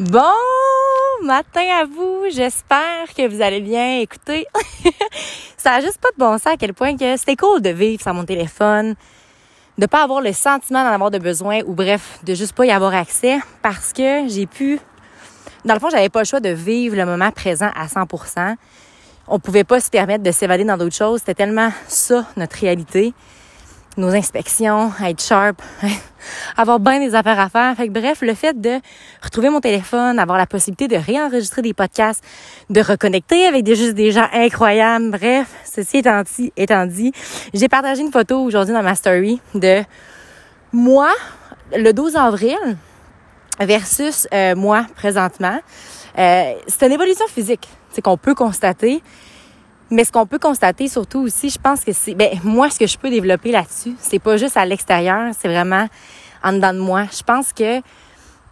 Bon 0.00 0.18
matin 1.22 1.62
à 1.80 1.84
vous, 1.84 2.24
j'espère 2.28 3.14
que 3.16 3.28
vous 3.28 3.40
allez 3.40 3.60
bien. 3.60 4.00
Écoutez, 4.00 4.44
ça 5.56 5.74
a 5.74 5.80
juste 5.80 5.98
pas 5.98 6.08
de 6.10 6.18
bon 6.18 6.36
sens 6.36 6.48
à 6.48 6.56
quel 6.56 6.74
point 6.74 6.96
que 6.96 7.16
c'était 7.16 7.36
cool 7.36 7.62
de 7.62 7.70
vivre 7.70 8.02
sans 8.02 8.12
mon 8.12 8.24
téléphone, 8.24 8.96
de 9.78 9.86
pas 9.86 10.02
avoir 10.02 10.20
le 10.20 10.32
sentiment 10.32 10.82
d'en 10.82 10.90
avoir 10.90 11.12
de 11.12 11.18
besoin 11.18 11.60
ou 11.66 11.74
bref, 11.74 12.18
de 12.24 12.34
juste 12.34 12.54
pas 12.54 12.66
y 12.66 12.72
avoir 12.72 12.92
accès 12.92 13.38
parce 13.62 13.92
que 13.92 14.26
j'ai 14.26 14.46
pu 14.46 14.80
dans 15.64 15.74
le 15.74 15.80
fond, 15.80 15.90
j'avais 15.90 16.08
pas 16.08 16.22
le 16.22 16.26
choix 16.26 16.40
de 16.40 16.48
vivre 16.50 16.96
le 16.96 17.06
moment 17.06 17.30
présent 17.30 17.70
à 17.76 17.86
100%. 17.86 18.56
On 19.28 19.38
pouvait 19.38 19.62
pas 19.62 19.78
se 19.78 19.90
permettre 19.90 20.24
de 20.24 20.32
s'évader 20.32 20.64
dans 20.64 20.76
d'autres 20.76 20.96
choses, 20.96 21.20
c'était 21.20 21.34
tellement 21.34 21.70
ça 21.86 22.26
notre 22.36 22.56
réalité 22.56 23.14
nos 23.96 24.08
inspections, 24.08 24.92
être 25.04 25.22
sharp, 25.22 25.60
avoir 26.56 26.80
bien 26.80 26.98
des 27.00 27.14
affaires 27.14 27.38
à 27.38 27.48
faire. 27.48 27.76
Fait 27.76 27.88
que 27.88 27.92
bref, 27.92 28.22
le 28.22 28.34
fait 28.34 28.60
de 28.60 28.80
retrouver 29.22 29.50
mon 29.50 29.60
téléphone, 29.60 30.18
avoir 30.18 30.38
la 30.38 30.46
possibilité 30.46 30.88
de 30.88 30.96
réenregistrer 30.96 31.62
des 31.62 31.74
podcasts, 31.74 32.24
de 32.70 32.80
reconnecter 32.80 33.46
avec 33.46 33.64
des, 33.64 33.74
juste 33.74 33.94
des 33.94 34.10
gens 34.10 34.28
incroyables. 34.32 35.10
Bref, 35.10 35.48
ceci 35.64 35.98
étant 35.98 36.22
dit, 36.22 36.52
étant 36.56 36.86
dit 36.86 37.12
j'ai 37.52 37.68
partagé 37.68 38.02
une 38.02 38.12
photo 38.12 38.40
aujourd'hui 38.42 38.74
dans 38.74 38.82
ma 38.82 38.94
story 38.94 39.40
de 39.54 39.82
moi, 40.72 41.10
le 41.74 41.92
12 41.92 42.16
avril, 42.16 42.58
versus 43.60 44.26
euh, 44.32 44.54
moi 44.56 44.86
présentement. 44.96 45.60
Euh, 46.18 46.54
c'est 46.66 46.86
une 46.86 46.92
évolution 46.92 47.26
physique, 47.26 47.68
c'est 47.90 48.02
qu'on 48.02 48.16
peut 48.16 48.34
constater. 48.34 49.02
Mais 49.94 50.02
ce 50.04 50.10
qu'on 50.10 50.26
peut 50.26 50.40
constater 50.40 50.88
surtout 50.88 51.20
aussi, 51.20 51.50
je 51.50 51.58
pense 51.58 51.84
que 51.84 51.92
c'est, 51.92 52.14
ben, 52.14 52.30
moi, 52.42 52.68
ce 52.68 52.80
que 52.80 52.86
je 52.88 52.98
peux 52.98 53.10
développer 53.10 53.52
là-dessus, 53.52 53.94
c'est 54.00 54.18
pas 54.18 54.36
juste 54.36 54.56
à 54.56 54.64
l'extérieur, 54.64 55.32
c'est 55.38 55.46
vraiment 55.46 55.86
en 56.42 56.52
dedans 56.52 56.74
de 56.74 56.80
moi. 56.80 57.04
Je 57.16 57.22
pense 57.22 57.52
que 57.52 57.80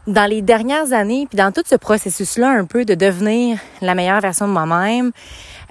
dans 0.06 0.30
les 0.30 0.40
dernières 0.40 0.92
années, 0.92 1.26
puis 1.28 1.36
dans 1.36 1.50
tout 1.50 1.64
ce 1.66 1.74
processus-là, 1.74 2.48
un 2.48 2.64
peu 2.64 2.84
de 2.84 2.94
devenir 2.94 3.58
la 3.80 3.96
meilleure 3.96 4.20
version 4.20 4.46
de 4.46 4.52
moi-même, 4.52 5.10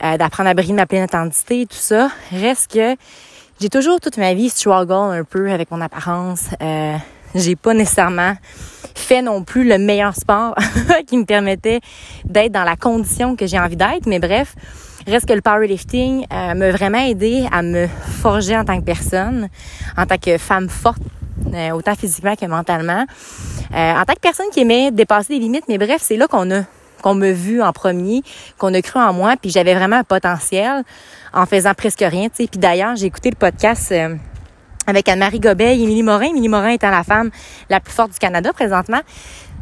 euh, 0.03 0.17
d'apprendre 0.17 0.49
à 0.49 0.53
briller 0.53 0.73
ma 0.73 0.85
pleine 0.85 1.05
identité, 1.05 1.65
tout 1.65 1.77
ça, 1.77 2.11
reste 2.33 2.73
que 2.73 2.97
j'ai 3.61 3.69
toujours 3.69 4.01
toute 4.01 4.17
ma 4.17 4.33
vie 4.33 4.49
struggle 4.49 4.91
un 4.91 5.23
peu 5.23 5.49
avec 5.53 5.71
mon 5.71 5.79
apparence. 5.79 6.47
Euh, 6.61 6.97
j'ai 7.33 7.55
pas 7.55 7.73
nécessairement 7.73 8.33
fait 8.93 9.21
non 9.21 9.45
plus 9.45 9.65
le 9.65 9.77
meilleur 9.77 10.17
sport 10.17 10.53
qui 11.07 11.17
me 11.17 11.23
permettait 11.23 11.79
d'être 12.25 12.51
dans 12.51 12.65
la 12.65 12.75
condition 12.75 13.37
que 13.37 13.47
j'ai 13.47 13.57
envie 13.57 13.77
d'être, 13.77 14.05
mais 14.05 14.19
bref, 14.19 14.53
Reste 15.07 15.27
que 15.27 15.33
le 15.33 15.41
powerlifting 15.41 16.25
euh, 16.31 16.53
m'a 16.53 16.71
vraiment 16.71 16.99
aidé 16.99 17.47
à 17.51 17.61
me 17.61 17.87
forger 17.87 18.55
en 18.55 18.63
tant 18.63 18.79
que 18.79 18.85
personne, 18.85 19.49
en 19.97 20.05
tant 20.05 20.17
que 20.17 20.37
femme 20.37 20.69
forte, 20.69 21.01
euh, 21.53 21.71
autant 21.71 21.95
physiquement 21.95 22.35
que 22.35 22.45
mentalement, 22.45 23.05
euh, 23.73 23.93
en 23.93 24.03
tant 24.05 24.13
que 24.13 24.19
personne 24.19 24.47
qui 24.51 24.61
aimait 24.61 24.91
dépasser 24.91 25.33
des 25.33 25.39
limites. 25.39 25.65
Mais 25.67 25.77
bref, 25.77 26.01
c'est 26.01 26.17
là 26.17 26.27
qu'on 26.27 26.49
a 26.51 26.63
qu'on 27.01 27.15
m'a 27.15 27.31
vu 27.31 27.63
en 27.63 27.71
premier, 27.71 28.21
qu'on 28.59 28.71
a 28.75 28.81
cru 28.83 28.99
en 28.99 29.11
moi, 29.11 29.33
puis 29.41 29.49
j'avais 29.49 29.73
vraiment 29.73 29.95
un 29.95 30.03
potentiel 30.03 30.83
en 31.33 31.47
faisant 31.47 31.73
presque 31.73 32.05
rien. 32.07 32.27
sais. 32.31 32.45
Puis 32.45 32.59
d'ailleurs, 32.59 32.95
j'ai 32.95 33.07
écouté 33.07 33.31
le 33.31 33.35
podcast 33.35 33.91
avec 34.85 35.09
Anne-Marie 35.09 35.39
Gobet 35.39 35.77
et 35.77 35.81
Émilie 35.81 36.03
Morin. 36.03 36.27
Émilie 36.27 36.47
Morin 36.47 36.69
étant 36.69 36.91
la 36.91 37.03
femme 37.03 37.31
la 37.71 37.79
plus 37.79 37.91
forte 37.91 38.11
du 38.11 38.19
Canada 38.19 38.53
présentement. 38.53 39.01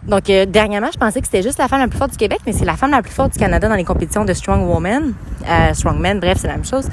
Donc, 0.08 0.30
euh, 0.30 0.46
dernièrement, 0.46 0.90
je 0.94 0.98
pensais 0.98 1.20
que 1.20 1.28
c'était 1.28 1.44
juste 1.44 1.60
la 1.60 1.68
femme 1.68 1.82
la 1.82 1.88
plus 1.88 1.98
forte 1.98 2.12
du 2.12 2.18
Québec, 2.18 2.40
mais 2.46 2.54
c'est 2.54 2.66
la 2.66 2.76
femme 2.76 2.92
la 2.92 3.02
plus 3.02 3.12
forte 3.12 3.34
du 3.34 3.40
Canada 3.40 3.68
dans 3.68 3.76
les 3.76 3.84
compétitions 3.84 4.26
de 4.26 4.34
Strong 4.34 4.68
Woman. 4.68 5.14
Euh, 5.48 5.74
Strongman, 5.74 6.20
bref, 6.20 6.40
c'est 6.42 6.48
la 6.48 6.56
même 6.56 6.66
chose. 6.66 6.88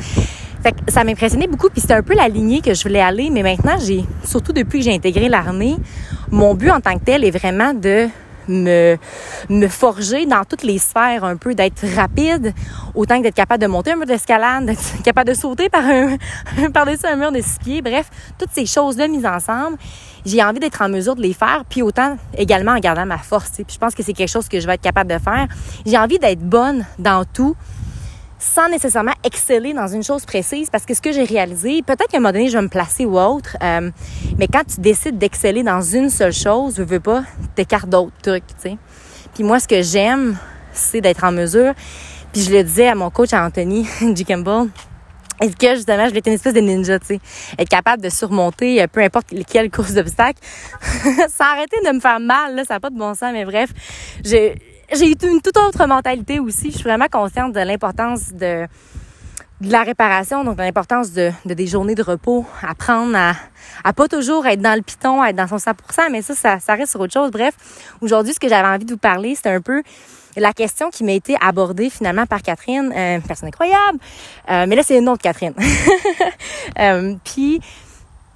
Fait 0.62 0.72
que 0.72 0.92
ça 0.92 1.04
m'impressionnait 1.04 1.46
beaucoup, 1.46 1.68
puis 1.68 1.80
c'était 1.80 1.94
un 1.94 2.02
peu 2.02 2.14
la 2.14 2.28
lignée 2.28 2.60
que 2.60 2.74
je 2.74 2.82
voulais 2.82 3.00
aller, 3.00 3.30
mais 3.30 3.42
maintenant, 3.42 3.76
j'ai, 3.78 4.04
surtout 4.24 4.52
depuis 4.52 4.80
que 4.80 4.84
j'ai 4.86 4.94
intégré 4.94 5.28
l'armée, 5.28 5.76
mon 6.30 6.54
but 6.54 6.70
en 6.70 6.80
tant 6.80 6.98
que 6.98 7.04
tel 7.04 7.24
est 7.24 7.30
vraiment 7.30 7.72
de 7.72 8.08
me, 8.48 8.96
me 9.48 9.68
forger 9.68 10.26
dans 10.26 10.44
toutes 10.44 10.62
les 10.62 10.78
sphères 10.78 11.24
un 11.24 11.36
peu, 11.36 11.54
d'être 11.54 11.86
rapide, 11.94 12.52
autant 12.94 13.18
que 13.18 13.24
d'être 13.24 13.34
capable 13.34 13.62
de 13.62 13.68
monter 13.68 13.92
un 13.92 13.96
mur 13.96 14.06
d'escalade, 14.06 14.66
d'être 14.66 15.02
capable 15.04 15.30
de 15.30 15.34
sauter 15.34 15.68
par 15.68 15.84
un, 15.84 16.16
par-dessus 16.74 17.06
un 17.06 17.16
mur 17.16 17.32
de. 17.32 17.40
Bref, 17.80 18.10
toutes 18.38 18.50
ces 18.52 18.66
choses-là 18.66 19.08
mises 19.08 19.26
ensemble, 19.26 19.76
j'ai 20.24 20.42
envie 20.42 20.58
d'être 20.58 20.82
en 20.82 20.88
mesure 20.88 21.14
de 21.14 21.22
les 21.22 21.32
faire, 21.32 21.64
puis 21.68 21.82
autant 21.82 22.16
également 22.36 22.72
en 22.72 22.78
gardant 22.78 23.06
ma 23.06 23.18
force. 23.18 23.50
Puis 23.50 23.66
je 23.74 23.78
pense 23.78 23.94
que 23.94 24.02
c'est 24.02 24.12
quelque 24.12 24.30
chose 24.30 24.48
que 24.48 24.60
je 24.60 24.66
vais 24.66 24.74
être 24.74 24.82
capable 24.82 25.12
de 25.12 25.18
faire. 25.18 25.46
J'ai 25.84 25.98
envie 25.98 26.18
d'être 26.18 26.40
bonne 26.40 26.84
dans 26.98 27.24
tout, 27.24 27.56
sans 28.38 28.68
nécessairement 28.68 29.14
exceller 29.24 29.72
dans 29.72 29.86
une 29.86 30.02
chose 30.02 30.24
précise, 30.24 30.68
parce 30.70 30.84
que 30.84 30.94
ce 30.94 31.00
que 31.00 31.12
j'ai 31.12 31.24
réalisé, 31.24 31.82
peut-être 31.82 32.08
qu'à 32.08 32.18
un 32.18 32.20
moment 32.20 32.32
donné, 32.32 32.48
je 32.48 32.56
vais 32.56 32.62
me 32.62 32.68
placer 32.68 33.06
ou 33.06 33.18
autre, 33.18 33.56
euh, 33.62 33.90
mais 34.38 34.48
quand 34.48 34.64
tu 34.64 34.80
décides 34.80 35.18
d'exceller 35.18 35.62
dans 35.62 35.80
une 35.80 36.10
seule 36.10 36.32
chose, 36.32 36.74
je 36.76 36.82
veux 36.82 37.00
pas, 37.00 37.24
t'écartes 37.54 37.88
d'autres 37.88 38.12
trucs, 38.22 38.46
tu 38.46 38.70
sais. 38.70 38.78
Puis 39.34 39.44
moi, 39.44 39.60
ce 39.60 39.68
que 39.68 39.82
j'aime, 39.82 40.36
c'est 40.72 41.00
d'être 41.00 41.24
en 41.24 41.32
mesure, 41.32 41.72
puis 42.32 42.42
je 42.42 42.52
le 42.52 42.62
disais 42.62 42.88
à 42.88 42.94
mon 42.94 43.10
coach 43.10 43.32
Anthony 43.32 43.86
G. 44.14 44.24
Campbell, 44.24 44.68
et 45.42 45.50
que 45.50 45.74
justement, 45.74 46.04
je 46.04 46.08
voulais 46.08 46.18
être 46.18 46.28
une 46.28 46.34
espèce 46.34 46.54
de 46.54 46.60
ninja, 46.60 46.98
tu 46.98 47.06
sais. 47.06 47.20
Être 47.58 47.68
capable 47.68 48.02
de 48.02 48.08
surmonter 48.08 48.82
euh, 48.82 48.86
peu 48.86 49.00
importe 49.00 49.26
quelle 49.46 49.70
course 49.72 49.92
d'obstacles 49.92 50.40
sans 51.28 51.44
arrêter 51.44 51.76
de 51.84 51.92
me 51.92 52.00
faire 52.00 52.20
mal, 52.20 52.54
là, 52.54 52.64
ça 52.64 52.74
n'a 52.74 52.80
pas 52.80 52.90
de 52.90 52.98
bon 52.98 53.14
sens, 53.14 53.32
mais 53.32 53.44
bref, 53.44 53.70
j'ai 54.24 54.54
j'ai 54.92 55.10
eu 55.10 55.16
une 55.22 55.40
toute 55.40 55.56
autre 55.56 55.86
mentalité 55.86 56.38
aussi. 56.40 56.70
Je 56.70 56.76
suis 56.76 56.84
vraiment 56.84 57.08
consciente 57.10 57.52
de 57.52 57.60
l'importance 57.60 58.32
de, 58.32 58.66
la 59.62 59.82
réparation, 59.82 60.44
donc 60.44 60.56
de 60.56 60.62
l'importance 60.62 61.12
de, 61.12 61.30
de, 61.44 61.54
des 61.54 61.66
journées 61.66 61.94
de 61.94 62.02
repos, 62.02 62.44
apprendre 62.62 63.16
à, 63.16 63.32
à 63.84 63.92
pas 63.92 64.06
toujours 64.06 64.46
être 64.46 64.60
dans 64.60 64.74
le 64.74 64.82
piton, 64.82 65.22
à 65.22 65.30
être 65.30 65.36
dans 65.36 65.48
son 65.48 65.56
100%, 65.56 66.10
mais 66.10 66.22
ça, 66.22 66.58
ça, 66.60 66.74
reste 66.74 66.90
sur 66.92 67.00
autre 67.00 67.12
chose. 67.12 67.30
Bref, 67.30 67.54
aujourd'hui, 68.00 68.34
ce 68.34 68.40
que 68.40 68.48
j'avais 68.48 68.68
envie 68.68 68.84
de 68.84 68.92
vous 68.92 68.98
parler, 68.98 69.34
c'était 69.34 69.50
un 69.50 69.60
peu 69.60 69.82
la 70.36 70.52
question 70.52 70.90
qui 70.90 71.04
m'a 71.04 71.12
été 71.12 71.36
abordée 71.40 71.90
finalement 71.90 72.26
par 72.26 72.42
Catherine, 72.42 72.92
euh, 72.94 73.18
personne 73.26 73.48
incroyable, 73.48 73.98
euh, 74.50 74.66
mais 74.68 74.76
là, 74.76 74.82
c'est 74.82 74.98
une 74.98 75.08
autre 75.08 75.22
Catherine. 75.22 75.54
euh, 76.78 77.14
puis, 77.24 77.60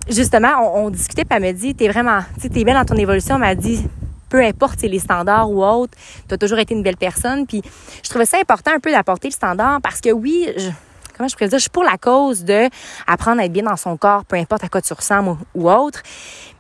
justement, 0.09 0.75
on, 0.75 0.91
discutait, 0.91 1.25
puis 1.25 1.37
elle 1.37 1.43
me 1.43 1.53
dit, 1.53 1.75
t'es 1.75 1.89
vraiment, 1.89 2.21
tu 2.37 2.43
sais, 2.43 2.49
t'es 2.49 2.65
belle 2.65 2.75
dans 2.75 2.87
ton 2.87 2.97
évolution, 2.97 3.35
elle 3.37 3.41
m'a 3.41 3.55
dit, 3.55 3.87
peu 4.31 4.43
importe 4.43 4.81
les 4.83 4.99
standards 4.99 5.51
ou 5.51 5.63
autres, 5.63 5.93
tu 6.27 6.35
as 6.35 6.39
toujours 6.39 6.59
été 6.59 6.73
une 6.73 6.83
belle 6.83 6.97
personne. 6.97 7.47
Puis 7.47 7.61
je 8.03 8.09
trouvais 8.09 8.25
ça 8.25 8.39
important 8.39 8.71
un 8.75 8.81
peu 8.81 8.91
d'apporter 8.91 9.29
le 9.29 9.35
standard 9.35 9.81
parce 9.83 10.01
que 10.01 10.11
oui, 10.11 10.49
je, 10.57 10.71
comment 11.17 11.29
je 11.29 11.35
pourrais 11.35 11.49
dire, 11.49 11.59
je 11.59 11.63
suis 11.65 11.71
pour 11.71 11.85
la 11.85 11.99
cause 11.99 12.45
de 12.45 12.69
apprendre 13.07 13.43
à 13.43 13.45
être 13.45 13.53
bien 13.53 13.65
dans 13.65 13.77
son 13.77 13.99
corps, 13.99 14.25
peu 14.25 14.37
importe 14.37 14.65
à 14.65 14.69
quoi 14.69 14.81
tu 14.81 14.95
ressembles 14.95 15.37
ou, 15.55 15.71
autre. 15.71 16.03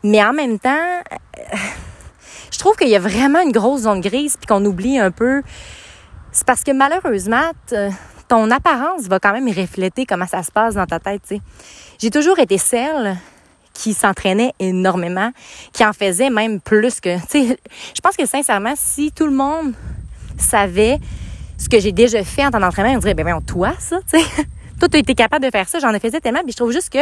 Mais 0.02 0.22
en 0.22 0.34
même 0.34 0.58
temps, 0.58 0.70
euh, 0.70 1.56
je 2.52 2.58
trouve 2.58 2.76
qu'il 2.76 2.88
y 2.88 2.96
a 2.96 3.00
vraiment 3.00 3.40
une 3.40 3.52
grosse 3.52 3.82
zone 3.82 4.00
grise 4.00 4.36
puis 4.36 4.46
qu'on 4.46 4.62
oublie 4.66 4.98
un 4.98 5.10
peu. 5.10 5.42
C'est 6.32 6.46
parce 6.46 6.62
que 6.62 6.72
malheureusement, 6.72 7.50
ton 8.28 8.50
apparence 8.50 9.02
va 9.08 9.18
quand 9.18 9.32
même 9.32 9.48
refléter 9.48 10.06
comment 10.06 10.26
ça 10.26 10.42
se 10.42 10.52
passe 10.52 10.74
dans 10.74 10.86
ta 10.86 11.00
tête. 11.00 11.22
J'ai 11.98 12.10
toujours 12.10 12.38
été 12.38 12.58
celle 12.58 13.16
qui 13.80 13.94
s'entraînait 13.94 14.52
énormément, 14.58 15.32
qui 15.72 15.84
en 15.86 15.94
faisait 15.94 16.28
même 16.28 16.60
plus 16.60 17.00
que, 17.00 17.16
je 17.32 18.00
pense 18.02 18.14
que 18.14 18.26
sincèrement, 18.26 18.74
si 18.76 19.10
tout 19.10 19.24
le 19.24 19.32
monde 19.32 19.72
savait 20.36 20.98
ce 21.56 21.66
que 21.66 21.80
j'ai 21.80 21.92
déjà 21.92 22.22
fait 22.22 22.44
en 22.44 22.50
temps 22.50 22.60
d'entraînement, 22.60 22.92
on 22.92 22.98
dirait, 22.98 23.14
ben, 23.14 23.24
ben 23.24 23.40
toi, 23.40 23.72
ça, 23.78 23.98
tu 24.00 24.20
sais, 24.20 24.24
toi, 24.78 24.88
tu 24.88 24.96
as 24.96 25.00
été 25.00 25.14
capable 25.14 25.46
de 25.46 25.50
faire 25.50 25.66
ça, 25.66 25.78
j'en 25.78 25.94
ai 25.94 25.98
fait 25.98 26.10
tellement, 26.20 26.42
puis 26.42 26.52
je 26.52 26.56
trouve 26.58 26.72
juste 26.72 26.90
que, 26.90 26.98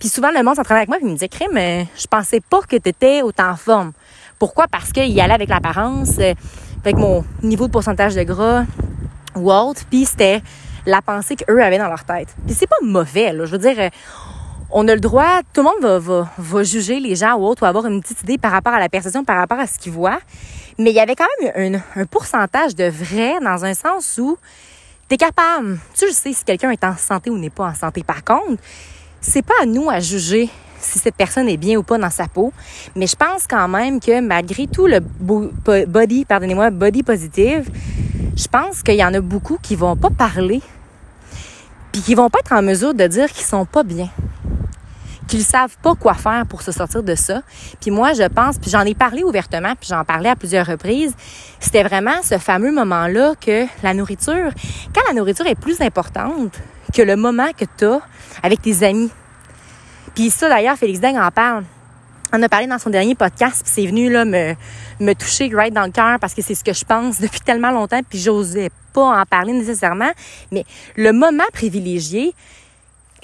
puis 0.00 0.08
souvent, 0.08 0.30
le 0.36 0.42
monde 0.42 0.56
s'entraînait 0.56 0.80
avec 0.80 0.88
moi, 0.88 0.96
puis 0.96 1.06
il 1.06 1.10
me 1.10 1.14
disait, 1.14 1.28
crème, 1.28 1.50
mais 1.52 1.86
je 1.96 2.08
pensais 2.08 2.40
pas 2.40 2.62
que 2.62 2.76
tu 2.76 2.88
étais 2.88 3.22
autant 3.22 3.50
en 3.50 3.56
forme. 3.56 3.92
Pourquoi? 4.40 4.66
Parce 4.66 4.92
qu'il 4.92 5.20
allait 5.20 5.34
avec 5.34 5.48
l'apparence, 5.48 6.18
euh, 6.18 6.34
avec 6.80 6.96
mon 6.96 7.24
niveau 7.44 7.68
de 7.68 7.72
pourcentage 7.72 8.16
de 8.16 8.24
gras 8.24 8.64
ou 9.36 9.52
autre, 9.52 9.82
puis 9.88 10.04
c'était 10.04 10.42
la 10.84 11.00
pensée 11.00 11.36
qu'eux 11.36 11.62
avaient 11.62 11.78
dans 11.78 11.88
leur 11.88 12.02
tête. 12.02 12.34
Puis 12.44 12.56
c'est 12.56 12.66
pas 12.66 12.76
mauvais. 12.82 13.32
Je 13.32 13.50
veux 13.52 13.58
dire, 13.58 13.90
on 14.70 14.86
a 14.88 14.94
le 14.94 15.00
droit, 15.00 15.40
tout 15.52 15.62
le 15.62 15.64
monde 15.64 15.80
va, 15.80 15.98
va, 15.98 16.30
va, 16.36 16.62
juger 16.62 17.00
les 17.00 17.16
gens 17.16 17.36
ou 17.36 17.44
autres 17.44 17.62
ou 17.62 17.66
avoir 17.66 17.86
une 17.86 18.02
petite 18.02 18.22
idée 18.22 18.38
par 18.38 18.52
rapport 18.52 18.74
à 18.74 18.78
la 18.78 18.88
perception, 18.88 19.24
par 19.24 19.38
rapport 19.38 19.58
à 19.58 19.66
ce 19.66 19.78
qu'ils 19.78 19.92
voient. 19.92 20.20
Mais 20.78 20.90
il 20.90 20.96
y 20.96 21.00
avait 21.00 21.16
quand 21.16 21.26
même 21.40 21.74
un, 21.74 22.00
un 22.00 22.06
pourcentage 22.06 22.74
de 22.74 22.84
vrai 22.84 23.38
dans 23.42 23.64
un 23.64 23.74
sens 23.74 24.18
où 24.18 24.38
tu 25.08 25.14
es 25.14 25.18
capable, 25.18 25.78
tu 25.94 26.06
le 26.06 26.12
sais 26.12 26.32
si 26.32 26.44
quelqu'un 26.44 26.70
est 26.70 26.84
en 26.84 26.96
santé 26.96 27.30
ou 27.30 27.38
n'est 27.38 27.50
pas 27.50 27.66
en 27.66 27.74
santé. 27.74 28.02
Par 28.02 28.22
contre, 28.22 28.60
c'est 29.20 29.42
pas 29.42 29.54
à 29.62 29.66
nous 29.66 29.88
à 29.88 30.00
juger 30.00 30.50
si 30.80 30.98
cette 30.98 31.16
personne 31.16 31.48
est 31.48 31.56
bien 31.56 31.78
ou 31.78 31.82
pas 31.82 31.98
dans 31.98 32.10
sa 32.10 32.28
peau. 32.28 32.52
Mais 32.94 33.06
je 33.06 33.16
pense 33.16 33.46
quand 33.48 33.68
même 33.68 34.00
que 34.00 34.20
malgré 34.20 34.66
tout 34.66 34.86
le 34.86 35.00
body, 35.00 36.24
pardonnez-moi, 36.26 36.70
body 36.70 37.02
positive, 37.02 37.70
je 38.36 38.46
pense 38.46 38.82
qu'il 38.82 38.94
y 38.94 39.04
en 39.04 39.14
a 39.14 39.20
beaucoup 39.20 39.58
qui 39.60 39.74
vont 39.74 39.96
pas 39.96 40.10
parler 40.10 40.60
puis 41.90 42.02
qui 42.02 42.14
vont 42.14 42.28
pas 42.28 42.38
être 42.40 42.52
en 42.52 42.62
mesure 42.62 42.94
de 42.94 43.06
dire 43.06 43.32
qu'ils 43.32 43.46
sont 43.46 43.64
pas 43.64 43.82
bien 43.82 44.10
qu'ils 45.28 45.44
savent 45.44 45.76
pas 45.82 45.94
quoi 45.94 46.14
faire 46.14 46.44
pour 46.46 46.62
se 46.62 46.72
sortir 46.72 47.02
de 47.02 47.14
ça. 47.14 47.42
Puis 47.80 47.90
moi, 47.90 48.14
je 48.14 48.24
pense, 48.24 48.58
puis 48.58 48.70
j'en 48.70 48.80
ai 48.80 48.94
parlé 48.94 49.22
ouvertement, 49.22 49.74
puis 49.78 49.88
j'en 49.90 50.04
parlais 50.04 50.30
à 50.30 50.36
plusieurs 50.36 50.66
reprises, 50.66 51.14
c'était 51.60 51.84
vraiment 51.84 52.22
ce 52.22 52.38
fameux 52.38 52.72
moment-là 52.72 53.34
que 53.40 53.66
la 53.82 53.94
nourriture, 53.94 54.50
quand 54.94 55.02
la 55.06 55.14
nourriture 55.14 55.46
est 55.46 55.60
plus 55.60 55.80
importante 55.80 56.58
que 56.92 57.02
le 57.02 57.16
moment 57.16 57.48
que 57.56 57.66
tu 57.76 57.84
as 57.84 58.00
avec 58.42 58.62
tes 58.62 58.82
amis. 58.82 59.10
Puis 60.14 60.30
ça, 60.30 60.48
d'ailleurs, 60.48 60.76
Félix 60.76 61.00
Deng 61.00 61.18
en 61.18 61.30
parle. 61.30 61.64
en 62.32 62.42
a 62.42 62.48
parlé 62.48 62.66
dans 62.66 62.78
son 62.78 62.90
dernier 62.90 63.14
podcast, 63.14 63.62
puis 63.62 63.72
c'est 63.72 63.86
venu 63.86 64.10
là 64.10 64.24
me, 64.24 64.54
me 65.00 65.12
toucher 65.12 65.50
right 65.54 65.72
dans 65.72 65.84
le 65.84 65.90
cœur 65.90 66.18
parce 66.18 66.34
que 66.34 66.42
c'est 66.42 66.54
ce 66.54 66.64
que 66.64 66.72
je 66.72 66.84
pense 66.84 67.20
depuis 67.20 67.40
tellement 67.40 67.70
longtemps, 67.70 68.00
puis 68.08 68.18
j'osais 68.18 68.70
pas 68.92 69.20
en 69.20 69.24
parler 69.26 69.52
nécessairement. 69.52 70.10
Mais 70.50 70.64
le 70.96 71.12
moment 71.12 71.44
privilégié 71.52 72.34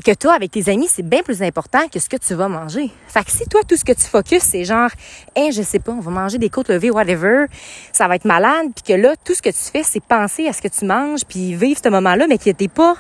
que 0.04 0.12
toi 0.12 0.34
avec 0.34 0.50
tes 0.50 0.70
amis, 0.70 0.86
c'est 0.88 1.02
bien 1.02 1.22
plus 1.22 1.42
important 1.42 1.88
que 1.88 1.98
ce 1.98 2.08
que 2.08 2.16
tu 2.16 2.34
vas 2.34 2.48
manger. 2.48 2.90
Fait 3.08 3.24
que 3.24 3.30
si 3.30 3.46
toi, 3.46 3.62
tout 3.66 3.76
ce 3.76 3.84
que 3.84 3.92
tu 3.92 4.04
focuses, 4.04 4.42
c'est 4.42 4.64
genre, 4.64 4.90
hein, 5.36 5.48
je 5.50 5.62
sais 5.62 5.78
pas, 5.78 5.92
on 5.92 6.00
va 6.00 6.10
manger 6.10 6.38
des 6.38 6.50
côtes 6.50 6.68
levées, 6.68 6.90
whatever, 6.90 7.46
ça 7.92 8.06
va 8.06 8.16
être 8.16 8.26
malade, 8.26 8.66
puis 8.74 8.94
que 8.94 9.00
là, 9.00 9.14
tout 9.24 9.34
ce 9.34 9.40
que 9.40 9.48
tu 9.48 9.70
fais, 9.72 9.82
c'est 9.82 10.02
penser 10.02 10.46
à 10.46 10.52
ce 10.52 10.60
que 10.60 10.68
tu 10.68 10.84
manges, 10.84 11.24
puis 11.26 11.54
vivre 11.54 11.80
ce 11.82 11.88
moment-là, 11.88 12.26
mais 12.28 12.38
que 12.38 12.50
t'es 12.50 12.68
pas 12.68 12.96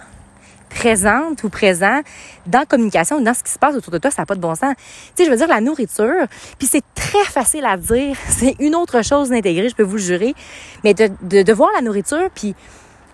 présente 0.70 1.44
ou 1.44 1.50
présent 1.50 2.00
dans 2.46 2.60
la 2.60 2.66
communication, 2.66 3.20
dans 3.20 3.34
ce 3.34 3.44
qui 3.44 3.52
se 3.52 3.58
passe 3.58 3.76
autour 3.76 3.92
de 3.92 3.98
toi, 3.98 4.10
ça 4.10 4.22
n'a 4.22 4.26
pas 4.26 4.34
de 4.34 4.40
bon 4.40 4.54
sens. 4.54 4.74
Tu 4.76 5.12
sais, 5.14 5.24
je 5.26 5.30
veux 5.30 5.36
dire, 5.36 5.46
la 5.46 5.60
nourriture, 5.60 6.26
puis 6.58 6.66
c'est 6.66 6.82
très 6.94 7.24
facile 7.24 7.66
à 7.66 7.76
dire, 7.76 8.16
c'est 8.28 8.56
une 8.60 8.74
autre 8.74 9.04
chose 9.04 9.28
d'intégrer, 9.28 9.68
je 9.68 9.74
peux 9.74 9.82
vous 9.82 9.96
le 9.96 10.02
jurer, 10.02 10.34
mais 10.82 10.94
de, 10.94 11.10
de, 11.22 11.42
de 11.42 11.52
voir 11.52 11.70
la 11.74 11.82
nourriture, 11.82 12.28
puis 12.34 12.54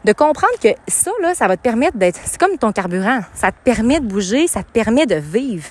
de 0.05 0.13
comprendre 0.13 0.59
que 0.63 0.69
ça, 0.89 1.11
là, 1.21 1.35
ça 1.35 1.47
va 1.47 1.57
te 1.57 1.63
permettre 1.63 1.97
d'être, 1.97 2.21
c'est 2.25 2.39
comme 2.39 2.57
ton 2.57 2.73
carburant, 2.73 3.21
ça 3.35 3.53
te 3.53 3.59
permet 3.63 4.01
de 4.01 4.07
bouger, 4.07 4.47
ça 4.47 4.63
te 4.63 4.71
permet 4.71 5.07
de 5.07 5.17
vivre. 5.17 5.69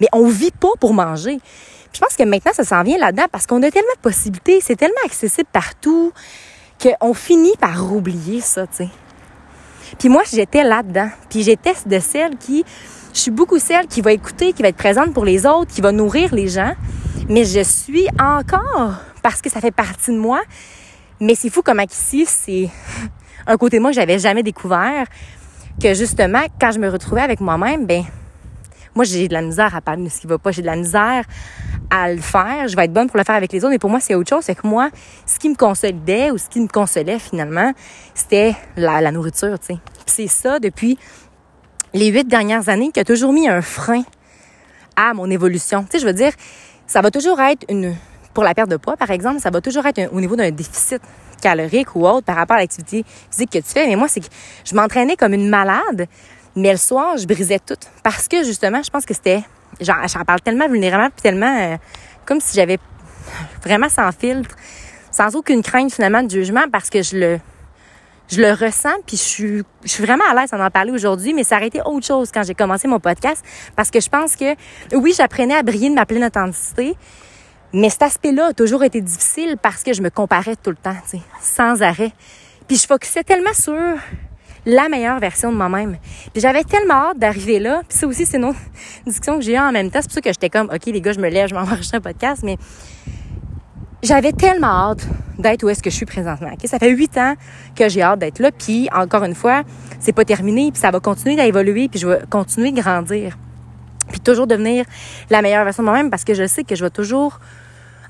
Mais 0.00 0.08
on 0.12 0.28
vit 0.28 0.50
pas 0.50 0.72
pour 0.78 0.94
manger. 0.94 1.38
Puis 1.38 1.94
je 1.94 2.00
pense 2.00 2.16
que 2.16 2.22
maintenant, 2.22 2.52
ça 2.52 2.64
s'en 2.64 2.82
vient 2.82 2.98
là-dedans 2.98 3.26
parce 3.32 3.46
qu'on 3.46 3.62
a 3.62 3.70
tellement 3.70 3.94
de 3.96 4.00
possibilités, 4.00 4.60
c'est 4.60 4.76
tellement 4.76 4.94
accessible 5.04 5.48
partout 5.52 6.12
qu'on 6.80 7.14
finit 7.14 7.56
par 7.58 7.92
oublier 7.92 8.40
ça, 8.40 8.66
tu 8.66 8.76
sais. 8.76 8.88
Puis 9.98 10.08
moi, 10.08 10.22
j'étais 10.30 10.62
là-dedans. 10.62 11.10
Puis 11.28 11.42
j'étais 11.42 11.74
de 11.86 11.98
celle 11.98 12.36
qui, 12.36 12.64
je 13.12 13.18
suis 13.18 13.30
beaucoup 13.30 13.58
celle 13.58 13.86
qui 13.86 14.00
va 14.00 14.12
écouter, 14.12 14.52
qui 14.52 14.62
va 14.62 14.68
être 14.68 14.76
présente 14.76 15.12
pour 15.12 15.24
les 15.24 15.46
autres, 15.46 15.72
qui 15.72 15.80
va 15.80 15.92
nourrir 15.92 16.34
les 16.34 16.48
gens. 16.48 16.74
Mais 17.28 17.44
je 17.44 17.62
suis 17.62 18.06
encore, 18.18 18.94
parce 19.22 19.40
que 19.42 19.50
ça 19.50 19.60
fait 19.60 19.72
partie 19.72 20.12
de 20.12 20.18
moi. 20.18 20.40
Mais 21.18 21.34
c'est 21.34 21.50
fou 21.50 21.62
comment 21.62 21.82
ici, 21.82 22.24
c'est 22.26 22.70
un 23.46 23.56
côté 23.56 23.78
moi 23.78 23.90
que 23.90 23.96
j'avais 23.96 24.18
jamais 24.18 24.42
découvert. 24.42 25.06
Que 25.82 25.94
justement, 25.94 26.42
quand 26.60 26.72
je 26.72 26.78
me 26.78 26.88
retrouvais 26.88 27.22
avec 27.22 27.40
moi-même, 27.40 27.86
ben, 27.86 28.04
moi, 28.94 29.04
j'ai 29.04 29.28
de 29.28 29.32
la 29.32 29.42
misère 29.42 29.74
à 29.74 29.80
parler 29.80 30.04
de 30.04 30.08
ce 30.08 30.20
qui 30.20 30.26
va 30.26 30.38
pas. 30.38 30.50
J'ai 30.50 30.62
de 30.62 30.66
la 30.66 30.76
misère 30.76 31.24
à 31.90 32.12
le 32.12 32.20
faire. 32.20 32.68
Je 32.68 32.76
vais 32.76 32.84
être 32.84 32.92
bonne 32.92 33.06
pour 33.06 33.18
le 33.18 33.24
faire 33.24 33.36
avec 33.36 33.52
les 33.52 33.60
autres. 33.60 33.70
Mais 33.70 33.78
pour 33.78 33.90
moi, 33.90 34.00
c'est 34.00 34.14
autre 34.14 34.28
chose. 34.28 34.44
C'est 34.44 34.54
que 34.54 34.66
moi, 34.66 34.90
ce 35.26 35.38
qui 35.38 35.48
me 35.48 35.54
consolidait 35.54 36.30
ou 36.30 36.38
ce 36.38 36.48
qui 36.48 36.60
me 36.60 36.68
consolait 36.68 37.18
finalement, 37.18 37.72
c'était 38.14 38.54
la, 38.76 39.00
la 39.00 39.12
nourriture, 39.12 39.58
tu 39.58 39.74
sais. 39.74 39.80
c'est 40.06 40.26
ça 40.26 40.58
depuis 40.58 40.98
les 41.94 42.08
huit 42.08 42.26
dernières 42.26 42.68
années 42.68 42.90
qui 42.92 43.00
a 43.00 43.04
toujours 43.04 43.32
mis 43.32 43.48
un 43.48 43.62
frein 43.62 44.02
à 44.96 45.14
mon 45.14 45.30
évolution. 45.30 45.82
Tu 45.84 45.92
sais, 45.92 45.98
je 46.00 46.06
veux 46.06 46.12
dire, 46.12 46.32
ça 46.86 47.00
va 47.00 47.10
toujours 47.10 47.40
être 47.40 47.64
une, 47.68 47.94
pour 48.34 48.44
la 48.44 48.54
perte 48.54 48.68
de 48.68 48.76
poids, 48.76 48.96
par 48.96 49.10
exemple, 49.10 49.40
ça 49.40 49.50
va 49.50 49.60
toujours 49.60 49.86
être 49.86 50.12
au 50.12 50.20
niveau 50.20 50.36
d'un 50.36 50.50
déficit 50.50 51.00
calorique 51.40 51.94
ou 51.96 52.06
autre 52.06 52.24
par 52.24 52.36
rapport 52.36 52.56
à 52.56 52.60
l'activité 52.60 53.04
physique 53.30 53.50
que 53.50 53.58
tu 53.58 53.68
fais. 53.68 53.86
Mais 53.86 53.96
moi, 53.96 54.08
c'est 54.08 54.20
que 54.20 54.26
je 54.64 54.74
m'entraînais 54.74 55.16
comme 55.16 55.34
une 55.34 55.48
malade, 55.48 56.06
mais 56.56 56.72
le 56.72 56.78
soir, 56.78 57.16
je 57.16 57.26
brisais 57.26 57.58
tout. 57.58 57.74
Parce 58.02 58.28
que, 58.28 58.44
justement, 58.44 58.82
je 58.82 58.90
pense 58.90 59.04
que 59.04 59.14
c'était, 59.14 59.42
j'en 59.80 60.24
parle 60.26 60.40
tellement 60.40 60.68
vulnérablement, 60.68 61.10
puis 61.10 61.22
tellement 61.22 61.58
euh, 61.58 61.76
comme 62.26 62.40
si 62.40 62.54
j'avais 62.54 62.78
vraiment 63.62 63.88
sans 63.88 64.10
filtre, 64.12 64.54
sans 65.10 65.34
aucune 65.36 65.62
crainte 65.62 65.92
finalement 65.92 66.22
de 66.22 66.30
jugement, 66.30 66.64
parce 66.70 66.90
que 66.90 67.02
je 67.02 67.16
le, 67.16 67.40
je 68.28 68.40
le 68.40 68.52
ressens, 68.52 69.00
puis 69.06 69.16
je 69.16 69.22
suis, 69.22 69.62
je 69.82 69.88
suis 69.88 70.04
vraiment 70.04 70.24
à 70.30 70.34
l'aise 70.34 70.50
d'en 70.50 70.70
parler 70.70 70.92
aujourd'hui, 70.92 71.34
mais 71.34 71.44
ça 71.44 71.56
aurait 71.56 71.66
été 71.66 71.80
autre 71.84 72.06
chose 72.06 72.30
quand 72.32 72.42
j'ai 72.42 72.54
commencé 72.54 72.86
mon 72.86 73.00
podcast, 73.00 73.44
parce 73.76 73.90
que 73.90 74.00
je 74.00 74.08
pense 74.08 74.36
que, 74.36 74.54
oui, 74.94 75.12
j'apprenais 75.16 75.56
à 75.56 75.62
briller 75.62 75.90
de 75.90 75.94
ma 75.94 76.06
pleine 76.06 76.24
authenticité, 76.24 76.94
mais 77.72 77.90
cet 77.90 78.02
aspect-là 78.02 78.46
a 78.48 78.52
toujours 78.52 78.84
été 78.84 79.00
difficile 79.00 79.56
parce 79.60 79.82
que 79.82 79.92
je 79.92 80.02
me 80.02 80.10
comparais 80.10 80.56
tout 80.56 80.70
le 80.70 80.76
temps, 80.76 80.96
sans 81.40 81.82
arrêt. 81.82 82.12
Puis 82.66 82.76
je 82.76 82.86
focusais 82.86 83.24
tellement 83.24 83.52
sur 83.52 83.74
la 84.66 84.88
meilleure 84.88 85.18
version 85.18 85.50
de 85.52 85.56
moi-même. 85.56 85.96
Puis 86.32 86.40
j'avais 86.40 86.64
tellement 86.64 87.10
hâte 87.10 87.18
d'arriver 87.18 87.58
là. 87.58 87.82
Puis 87.88 87.98
ça 87.98 88.06
aussi, 88.06 88.26
c'est 88.26 88.36
une 88.36 88.46
autre 88.46 88.58
discussion 89.06 89.38
que 89.38 89.44
j'ai 89.44 89.54
eue 89.54 89.58
en 89.58 89.72
même 89.72 89.90
temps. 89.90 90.00
C'est 90.02 90.08
pour 90.08 90.14
ça 90.14 90.20
que 90.20 90.30
j'étais 90.30 90.50
comme, 90.50 90.68
OK, 90.72 90.86
les 90.86 91.00
gars, 91.00 91.12
je 91.12 91.20
me 91.20 91.28
lève, 91.28 91.48
je 91.48 91.54
m'enregistre 91.54 91.94
un 91.94 92.00
podcast. 92.00 92.42
Mais 92.44 92.56
j'avais 94.02 94.32
tellement 94.32 94.90
hâte 94.90 95.06
d'être 95.38 95.62
où 95.64 95.68
est-ce 95.68 95.82
que 95.82 95.90
je 95.90 95.96
suis 95.96 96.06
présentement. 96.06 96.52
Okay? 96.54 96.66
Ça 96.66 96.78
fait 96.78 96.90
huit 96.90 97.16
ans 97.16 97.34
que 97.74 97.88
j'ai 97.88 98.02
hâte 98.02 98.18
d'être 98.18 98.38
là. 98.38 98.50
Puis 98.52 98.88
encore 98.92 99.24
une 99.24 99.34
fois, 99.34 99.62
c'est 99.98 100.12
pas 100.12 100.24
terminé. 100.24 100.70
Puis 100.70 100.80
ça 100.80 100.90
va 100.90 101.00
continuer 101.00 101.36
d'évoluer. 101.36 101.88
Puis 101.88 102.00
je 102.00 102.06
vais 102.06 102.20
continuer 102.28 102.72
de 102.72 102.80
grandir. 102.80 103.38
Puis 104.10 104.20
toujours 104.20 104.46
devenir 104.46 104.84
la 105.30 105.40
meilleure 105.40 105.64
version 105.64 105.82
de 105.82 105.88
moi-même 105.88 106.10
parce 106.10 106.24
que 106.24 106.34
je 106.34 106.46
sais 106.46 106.64
que 106.64 106.74
je 106.74 106.84
vais 106.84 106.90
toujours 106.90 107.38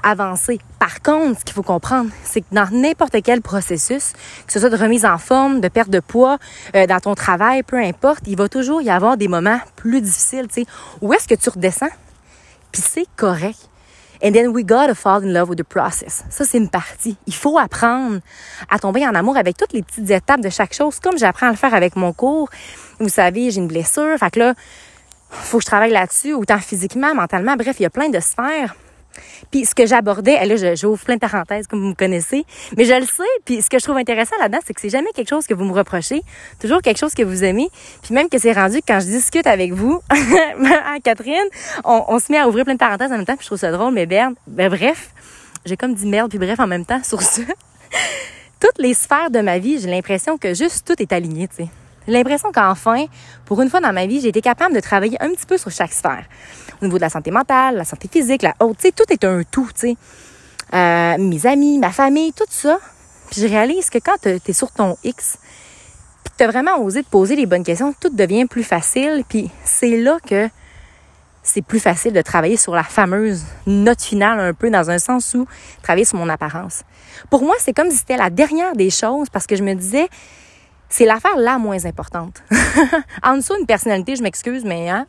avancer. 0.02 0.58
Par 0.78 1.02
contre, 1.02 1.40
ce 1.40 1.44
qu'il 1.44 1.54
faut 1.54 1.62
comprendre, 1.62 2.10
c'est 2.24 2.40
que 2.40 2.46
dans 2.52 2.68
n'importe 2.70 3.16
quel 3.22 3.42
processus, 3.42 4.12
que 4.46 4.52
ce 4.52 4.60
soit 4.60 4.70
de 4.70 4.76
remise 4.76 5.04
en 5.04 5.18
forme, 5.18 5.60
de 5.60 5.68
perte 5.68 5.90
de 5.90 6.00
poids, 6.00 6.38
euh, 6.74 6.86
dans 6.86 7.00
ton 7.00 7.14
travail, 7.14 7.62
peu 7.62 7.76
importe, 7.76 8.20
il 8.26 8.36
va 8.36 8.48
toujours 8.48 8.82
y 8.82 8.90
avoir 8.90 9.16
des 9.16 9.28
moments 9.28 9.60
plus 9.76 10.00
difficiles, 10.00 10.46
sais. 10.50 10.66
Où 11.00 11.12
est-ce 11.12 11.28
que 11.28 11.34
tu 11.34 11.48
redescends? 11.50 11.90
Puis 12.72 12.82
c'est 12.82 13.06
correct. 13.16 13.68
And 14.22 14.32
then 14.32 14.48
we 14.48 14.64
gotta 14.64 14.94
fall 14.94 15.24
in 15.24 15.32
love 15.32 15.48
with 15.48 15.58
the 15.58 15.64
process. 15.64 16.24
Ça, 16.28 16.44
c'est 16.44 16.58
une 16.58 16.68
partie. 16.68 17.16
Il 17.26 17.34
faut 17.34 17.58
apprendre 17.58 18.20
à 18.68 18.78
tomber 18.78 19.06
en 19.06 19.14
amour 19.14 19.38
avec 19.38 19.56
toutes 19.56 19.72
les 19.72 19.82
petites 19.82 20.10
étapes 20.10 20.42
de 20.42 20.50
chaque 20.50 20.74
chose, 20.74 21.00
comme 21.00 21.16
j'apprends 21.16 21.46
à 21.46 21.50
le 21.50 21.56
faire 21.56 21.72
avec 21.72 21.96
mon 21.96 22.12
cours. 22.12 22.50
Vous 22.98 23.08
savez, 23.08 23.50
j'ai 23.50 23.60
une 23.60 23.66
blessure. 23.66 24.18
Fait 24.18 24.30
que 24.30 24.40
là, 24.40 24.54
faut 25.30 25.56
que 25.56 25.62
je 25.62 25.66
travaille 25.66 25.92
là-dessus, 25.92 26.34
autant 26.34 26.58
physiquement, 26.58 27.14
mentalement. 27.14 27.56
Bref, 27.56 27.76
il 27.80 27.84
y 27.84 27.86
a 27.86 27.90
plein 27.90 28.10
de 28.10 28.20
sphères. 28.20 28.74
Puis 29.50 29.64
ce 29.64 29.74
que 29.74 29.86
j'abordais, 29.86 30.44
là, 30.44 30.74
j'ouvre 30.74 31.02
plein 31.04 31.14
de 31.14 31.20
parenthèses, 31.20 31.66
comme 31.66 31.80
vous 31.80 31.88
me 31.88 31.94
connaissez, 31.94 32.44
mais 32.76 32.84
je 32.84 32.94
le 32.94 33.06
sais. 33.06 33.22
Puis 33.44 33.62
ce 33.62 33.70
que 33.70 33.78
je 33.78 33.84
trouve 33.84 33.96
intéressant 33.96 34.36
là-dedans, 34.40 34.60
c'est 34.64 34.74
que 34.74 34.80
c'est 34.80 34.90
jamais 34.90 35.10
quelque 35.14 35.28
chose 35.28 35.46
que 35.46 35.54
vous 35.54 35.64
me 35.64 35.72
reprochez, 35.72 36.22
toujours 36.60 36.82
quelque 36.82 36.98
chose 36.98 37.14
que 37.14 37.22
vous 37.22 37.44
aimez. 37.44 37.68
Puis 38.02 38.14
même 38.14 38.28
que 38.28 38.38
c'est 38.38 38.52
rendu 38.52 38.80
quand 38.86 39.00
je 39.00 39.06
discute 39.06 39.46
avec 39.46 39.72
vous, 39.72 40.00
Catherine, 41.04 41.48
on, 41.84 42.04
on, 42.08 42.18
se 42.18 42.30
met 42.30 42.38
à 42.38 42.48
ouvrir 42.48 42.64
plein 42.64 42.74
de 42.74 42.78
parenthèses 42.78 43.10
en 43.10 43.16
même 43.16 43.26
temps, 43.26 43.36
puis 43.36 43.44
je 43.44 43.48
trouve 43.48 43.58
ça 43.58 43.72
drôle, 43.72 43.94
mais 43.94 44.06
ben, 44.06 44.34
ben 44.46 44.68
bref, 44.68 45.10
j'ai 45.64 45.76
comme 45.76 45.94
dit 45.94 46.06
merde, 46.06 46.30
puis 46.30 46.38
bref 46.38 46.58
en 46.60 46.66
même 46.66 46.84
temps 46.84 47.02
sur 47.04 47.22
ça. 47.22 47.42
Toutes 48.60 48.78
les 48.78 48.94
sphères 48.94 49.30
de 49.30 49.40
ma 49.40 49.58
vie, 49.58 49.80
j'ai 49.80 49.90
l'impression 49.90 50.36
que 50.36 50.54
juste 50.54 50.86
tout 50.86 51.00
est 51.00 51.12
aligné, 51.12 51.48
tu 51.48 51.64
sais. 51.64 51.68
L'impression 52.06 52.50
qu'enfin, 52.52 53.06
pour 53.44 53.60
une 53.60 53.68
fois 53.68 53.80
dans 53.80 53.92
ma 53.92 54.06
vie, 54.06 54.20
j'ai 54.20 54.28
été 54.28 54.40
capable 54.40 54.74
de 54.74 54.80
travailler 54.80 55.20
un 55.22 55.30
petit 55.30 55.46
peu 55.46 55.58
sur 55.58 55.70
chaque 55.70 55.92
sphère. 55.92 56.24
Au 56.80 56.86
niveau 56.86 56.96
de 56.96 57.02
la 57.02 57.10
santé 57.10 57.30
mentale, 57.30 57.76
la 57.76 57.84
santé 57.84 58.08
physique, 58.10 58.42
la 58.42 58.54
haute, 58.60 58.78
tout 58.96 59.12
est 59.12 59.24
un 59.24 59.42
tout, 59.42 59.68
tu 59.74 59.80
sais. 59.80 59.96
Euh, 60.72 61.18
mes 61.18 61.46
amis, 61.46 61.78
ma 61.78 61.90
famille, 61.90 62.32
tout 62.32 62.44
ça. 62.48 62.78
Puis 63.30 63.42
je 63.42 63.46
réalise 63.46 63.90
que 63.90 63.98
quand 63.98 64.16
tu 64.22 64.28
es 64.28 64.52
sur 64.52 64.70
ton 64.72 64.96
X, 65.04 65.38
puis 66.24 66.34
tu 66.36 66.44
as 66.44 66.48
vraiment 66.48 66.78
osé 66.82 67.02
te 67.02 67.08
poser 67.08 67.36
les 67.36 67.46
bonnes 67.46 67.64
questions, 67.64 67.94
tout 68.00 68.10
devient 68.10 68.46
plus 68.46 68.64
facile. 68.64 69.24
Puis 69.28 69.50
c'est 69.64 69.96
là 69.96 70.18
que 70.26 70.48
c'est 71.42 71.62
plus 71.62 71.80
facile 71.80 72.12
de 72.12 72.22
travailler 72.22 72.56
sur 72.56 72.74
la 72.74 72.82
fameuse 72.82 73.44
note 73.66 74.02
finale 74.02 74.40
un 74.40 74.52
peu 74.52 74.70
dans 74.70 74.90
un 74.90 74.98
sens 74.98 75.34
où 75.34 75.46
travailler 75.82 76.04
sur 76.04 76.18
mon 76.18 76.28
apparence. 76.28 76.82
Pour 77.30 77.42
moi, 77.42 77.54
c'est 77.58 77.72
comme 77.72 77.90
si 77.90 77.98
c'était 77.98 78.16
la 78.16 78.30
dernière 78.30 78.74
des 78.74 78.90
choses 78.90 79.28
parce 79.30 79.46
que 79.46 79.56
je 79.56 79.62
me 79.62 79.74
disais, 79.74 80.08
c'est 80.90 81.06
l'affaire 81.06 81.36
la 81.36 81.56
moins 81.56 81.86
importante. 81.86 82.42
en 83.22 83.36
dessous, 83.36 83.54
une 83.58 83.66
personnalité, 83.66 84.16
je 84.16 84.22
m'excuse, 84.22 84.64
mais 84.64 84.90
hein, 84.90 85.06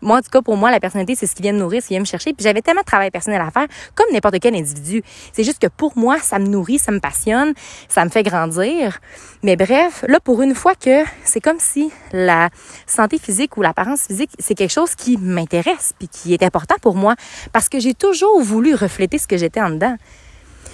moi, 0.00 0.18
en 0.18 0.22
tout 0.22 0.30
cas, 0.30 0.40
pour 0.40 0.56
moi, 0.56 0.70
la 0.70 0.80
personnalité, 0.80 1.14
c'est 1.14 1.26
ce 1.26 1.34
qui 1.34 1.42
vient 1.42 1.52
me 1.52 1.58
nourrir, 1.58 1.82
ce 1.82 1.88
qui 1.88 1.94
vient 1.94 2.00
me 2.00 2.06
chercher. 2.06 2.32
Puis 2.32 2.42
j'avais 2.42 2.62
tellement 2.62 2.80
de 2.80 2.86
travail 2.86 3.10
personnel 3.10 3.40
à 3.40 3.50
faire, 3.50 3.66
comme 3.94 4.06
n'importe 4.12 4.40
quel 4.40 4.54
individu. 4.54 5.02
C'est 5.32 5.44
juste 5.44 5.60
que 5.60 5.66
pour 5.66 5.96
moi, 5.98 6.18
ça 6.18 6.38
me 6.38 6.46
nourrit, 6.46 6.78
ça 6.78 6.92
me 6.92 6.98
passionne, 6.98 7.52
ça 7.88 8.04
me 8.04 8.10
fait 8.10 8.22
grandir. 8.22 8.98
Mais 9.42 9.56
bref, 9.56 10.02
là, 10.08 10.18
pour 10.18 10.40
une 10.40 10.54
fois 10.54 10.74
que 10.74 11.04
c'est 11.24 11.40
comme 11.40 11.60
si 11.60 11.92
la 12.12 12.48
santé 12.86 13.18
physique 13.18 13.56
ou 13.58 13.62
l'apparence 13.62 14.06
physique, 14.06 14.30
c'est 14.38 14.54
quelque 14.54 14.72
chose 14.72 14.94
qui 14.94 15.18
m'intéresse, 15.18 15.92
puis 15.98 16.08
qui 16.08 16.32
est 16.32 16.42
important 16.42 16.76
pour 16.80 16.94
moi, 16.94 17.16
parce 17.52 17.68
que 17.68 17.78
j'ai 17.78 17.94
toujours 17.94 18.40
voulu 18.40 18.74
refléter 18.74 19.18
ce 19.18 19.28
que 19.28 19.36
j'étais 19.36 19.60
en 19.60 19.70
dedans. 19.70 19.96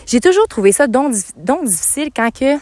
J'ai 0.06 0.20
toujours 0.20 0.46
trouvé 0.46 0.70
ça 0.70 0.86
donc, 0.86 1.14
donc 1.36 1.64
difficile 1.64 2.10
quand 2.14 2.30
que 2.30 2.58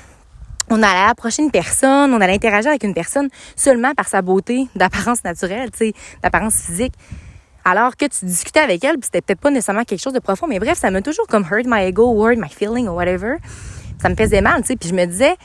on 0.71 0.83
allait 0.83 1.11
approcher 1.11 1.43
une 1.43 1.51
personne, 1.51 2.13
on 2.13 2.21
allait 2.21 2.35
interagir 2.35 2.71
avec 2.71 2.85
une 2.85 2.95
personne 2.95 3.29
seulement 3.57 3.95
par 3.95 4.09
sa 4.09 4.23
beauté 4.23 4.69
d'apparence 4.77 5.25
naturelle, 5.25 5.71
d'apparence 6.23 6.55
physique. 6.55 6.95
Alors 7.65 7.97
que 7.97 8.07
tu 8.07 8.25
discutais 8.25 8.61
avec 8.61 8.83
elle, 8.83 8.97
c'était 9.03 9.21
peut-être 9.21 9.41
pas 9.41 9.51
nécessairement 9.51 9.85
quelque 9.85 10.01
chose 10.01 10.13
de 10.13 10.19
profond, 10.19 10.49
mais 10.49 10.59
bref, 10.59 10.79
ça 10.79 10.91
m'a 10.91 11.01
toujours 11.01 11.27
comme 11.29 11.45
hurt 11.45 11.65
my 11.67 11.85
ego, 11.85 12.13
hurt 12.21 12.37
my 12.37 12.49
feeling 12.49 12.89
or 12.89 12.97
whatever. 12.97 13.37
Ça 14.01 14.09
me 14.09 14.17
faisait 14.17 14.41
mal, 14.41 14.63
tu 14.63 14.69
sais, 14.69 14.77
puis 14.77 14.89
je 14.89 14.95
me 14.95 15.05
disais, 15.05 15.37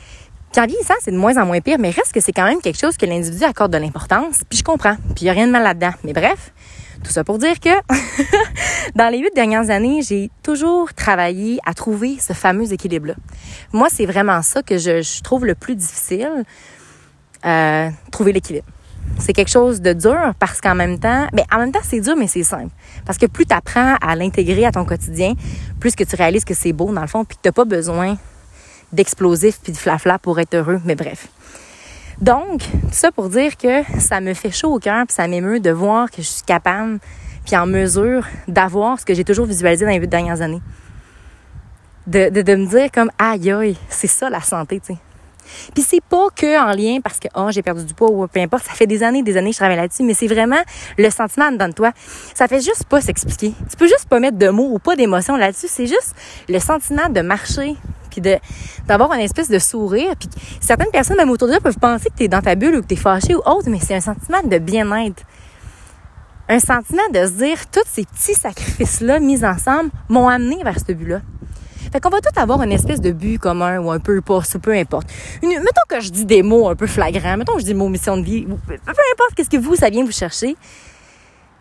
puis 0.51 0.62
en 0.62 0.65
vieillissant, 0.65 0.95
c'est 1.00 1.12
de 1.12 1.17
moins 1.17 1.38
en 1.38 1.45
moins 1.45 1.62
pire, 1.62 1.77
mais 1.77 1.91
reste 1.91 2.13
que 2.13 2.19
c'est 2.19 2.31
quand 2.31 2.45
même 2.45 2.59
quelque 2.59 2.79
chose 2.79 2.97
que 2.97 3.05
l'individu 3.05 3.43
accorde 3.43 3.71
de 3.71 3.77
l'importance, 3.77 4.39
puis 4.50 4.57
je 4.57 4.63
comprends, 4.63 4.95
puis 5.13 5.25
il 5.25 5.25
y 5.25 5.29
a 5.29 5.33
rien 5.33 5.45
de 5.45 5.51
mal 5.51 5.62
là-dedans. 5.62 5.91
Mais 6.03 6.13
bref, 6.13 6.53
tout 7.03 7.11
ça 7.11 7.23
pour 7.23 7.37
dire 7.37 7.59
que 7.59 7.69
dans 8.95 9.09
les 9.11 9.19
huit 9.19 9.33
dernières 9.35 9.69
années, 9.69 10.01
j'ai 10.01 10.29
toujours 10.43 10.93
travaillé 10.93 11.59
à 11.65 11.73
trouver 11.73 12.17
ce 12.19 12.33
fameux 12.33 12.71
équilibre-là. 12.71 13.15
Moi, 13.73 13.87
c'est 13.91 14.05
vraiment 14.05 14.41
ça 14.41 14.63
que 14.63 14.77
je, 14.77 15.21
trouve 15.23 15.45
le 15.45 15.55
plus 15.55 15.75
difficile, 15.75 16.43
euh, 17.45 17.89
trouver 18.11 18.33
l'équilibre. 18.33 18.67
c'est 19.19 19.33
quelque 19.33 19.51
chose 19.51 19.81
de 19.81 19.93
dur 19.93 20.33
parce 20.39 20.61
qu'en 20.61 20.75
même 20.75 20.99
temps, 20.99 21.27
ben 21.33 21.45
en 21.51 21.59
même 21.59 21.71
temps 21.71 21.79
c'est 21.83 22.01
dur 22.01 22.15
mais 22.17 22.27
c'est 22.27 22.43
simple. 22.43 22.71
Parce 23.05 23.17
que 23.17 23.25
plus 23.25 23.45
tu 23.45 23.53
apprends 23.53 23.95
à 24.01 24.15
l'intégrer 24.15 24.65
à 24.65 24.71
ton 24.71 24.85
quotidien, 24.85 25.33
plus 25.79 25.95
que 25.95 26.03
tu 26.03 26.15
réalises 26.15 26.45
que 26.45 26.53
c'est 26.53 26.73
beau 26.73 26.91
dans 26.93 27.01
le 27.01 27.07
fond 27.07 27.25
puis 27.25 27.37
que 27.37 27.47
tu 27.47 27.53
pas 27.53 27.65
besoin 27.65 28.17
d'explosifs 28.91 29.59
puis 29.61 29.71
de 29.71 29.77
flafla 29.77 30.17
pour 30.19 30.39
être 30.39 30.55
heureux, 30.55 30.81
mais 30.85 30.95
bref. 30.95 31.27
Donc, 32.21 32.62
tout 32.62 32.88
ça 32.91 33.12
pour 33.12 33.29
dire 33.29 33.57
que 33.57 33.83
ça 34.00 34.21
me 34.21 34.33
fait 34.33 34.51
chaud 34.51 34.74
au 34.74 34.79
cœur 34.79 35.05
puis 35.05 35.13
ça 35.13 35.27
m'émeut 35.27 35.59
de 35.59 35.69
voir 35.69 36.09
que 36.09 36.17
je 36.17 36.27
suis 36.27 36.43
capable 36.43 37.00
puis 37.45 37.55
en 37.55 37.67
mesure 37.67 38.25
d'avoir 38.47 39.00
ce 39.00 39.05
que 39.05 39.13
j'ai 39.13 39.24
toujours 39.24 39.45
visualisé 39.45 39.86
dans 39.86 39.91
les 39.91 40.05
dernières 40.07 40.41
années. 40.41 40.62
De, 42.07 42.29
me 42.29 42.65
dire 42.65 42.89
comme 42.91 43.12
aïe 43.19 43.51
aïe, 43.51 43.77
c'est 43.89 44.07
ça 44.07 44.29
la 44.29 44.41
santé, 44.41 44.79
tu 44.79 44.93
sais. 44.93 45.00
Puis 45.74 45.83
c'est 45.83 46.01
pas 46.01 46.27
que 46.36 46.59
en 46.59 46.74
lien 46.74 47.00
parce 47.01 47.19
que 47.19 47.27
oh, 47.36 47.50
j'ai 47.51 47.62
perdu 47.62 47.86
du 47.86 47.93
poids 47.93 48.12
ou 48.12 48.27
peu 48.27 48.39
importe, 48.39 48.65
ça 48.65 48.74
fait 48.74 48.88
des 48.88 49.03
années 49.03 49.24
des 49.24 49.38
années 49.38 49.50
que 49.51 49.55
je 49.55 49.59
travaille 49.59 49.77
là-dessus, 49.77 50.03
mais 50.03 50.13
c'est 50.13 50.27
vraiment 50.27 50.62
le 50.97 51.09
sentiment 51.09 51.51
dedans 51.51 51.69
de 51.69 51.74
toi. 51.74 51.91
Ça 52.33 52.47
fait 52.47 52.62
juste 52.62 52.86
pas 52.86 53.00
s'expliquer. 53.00 53.53
Tu 53.69 53.77
peux 53.77 53.88
juste 53.88 54.07
pas 54.09 54.19
mettre 54.19 54.38
de 54.38 54.50
mots 54.50 54.69
ou 54.71 54.79
pas 54.79 54.95
d'émotion 54.95 55.38
là-dessus, 55.38 55.67
c'est 55.69 55.88
juste 55.88 56.15
le 56.50 56.59
sentiment 56.59 57.09
de 57.09 57.21
marcher 57.21 57.75
puis 58.19 58.39
d'avoir 58.88 59.13
une 59.13 59.21
espèce 59.21 59.50
de 59.50 59.59
sourire 59.59 60.15
puis 60.19 60.29
certaines 60.59 60.91
personnes 60.91 61.17
même 61.17 61.29
autour 61.29 61.47
de 61.47 61.53
toi 61.53 61.62
peuvent 61.62 61.79
penser 61.79 62.09
que 62.09 62.15
tu 62.17 62.24
es 62.24 62.27
dans 62.27 62.41
ta 62.41 62.55
bulle 62.55 62.75
ou 62.75 62.81
que 62.81 62.88
tu 62.88 62.93
es 62.95 62.97
fâché 62.97 63.36
ou 63.36 63.39
autre, 63.45 63.69
mais 63.69 63.79
c'est 63.79 63.95
un 63.95 64.01
sentiment 64.01 64.41
de 64.43 64.57
bien-être. 64.57 65.24
Un 66.50 66.59
sentiment 66.59 67.07
de 67.13 67.25
se 67.25 67.31
dire 67.31 67.69
tous 67.71 67.81
ces 67.86 68.05
petits 68.05 68.33
sacrifices 68.33 69.01
là 69.01 69.19
mis 69.19 69.43
ensemble 69.43 69.91
m'ont 70.09 70.27
amené 70.27 70.63
vers 70.63 70.79
ce 70.79 70.93
but-là. 70.93 71.21
Fait 71.91 72.00
qu'on 72.01 72.09
va 72.09 72.19
tous 72.19 72.39
avoir 72.39 72.62
une 72.63 72.71
espèce 72.71 73.00
de 73.00 73.12
but 73.12 73.38
commun 73.38 73.79
ou 73.79 73.91
un 73.91 74.00
peu 74.00 74.21
pas, 74.21 74.41
peu 74.62 74.74
importe. 74.74 75.09
Mettons 75.41 75.88
que 75.88 76.00
je 76.00 76.09
dis 76.09 76.25
des 76.25 76.43
mots 76.43 76.67
un 76.69 76.75
peu 76.75 76.88
flagrants, 76.88 77.38
mettons 77.38 77.53
que 77.53 77.59
je 77.59 77.65
dis 77.65 77.74
le 77.74 77.77
mot 77.77 77.88
mission 77.88 78.17
de 78.17 78.24
vie, 78.24 78.45
peu 78.45 78.74
importe 78.74 79.36
qu'est-ce 79.36 79.50
que 79.50 79.57
vous, 79.57 79.75
ça 79.75 79.89
vient 79.89 80.03
vous 80.03 80.12
chercher. 80.12 80.55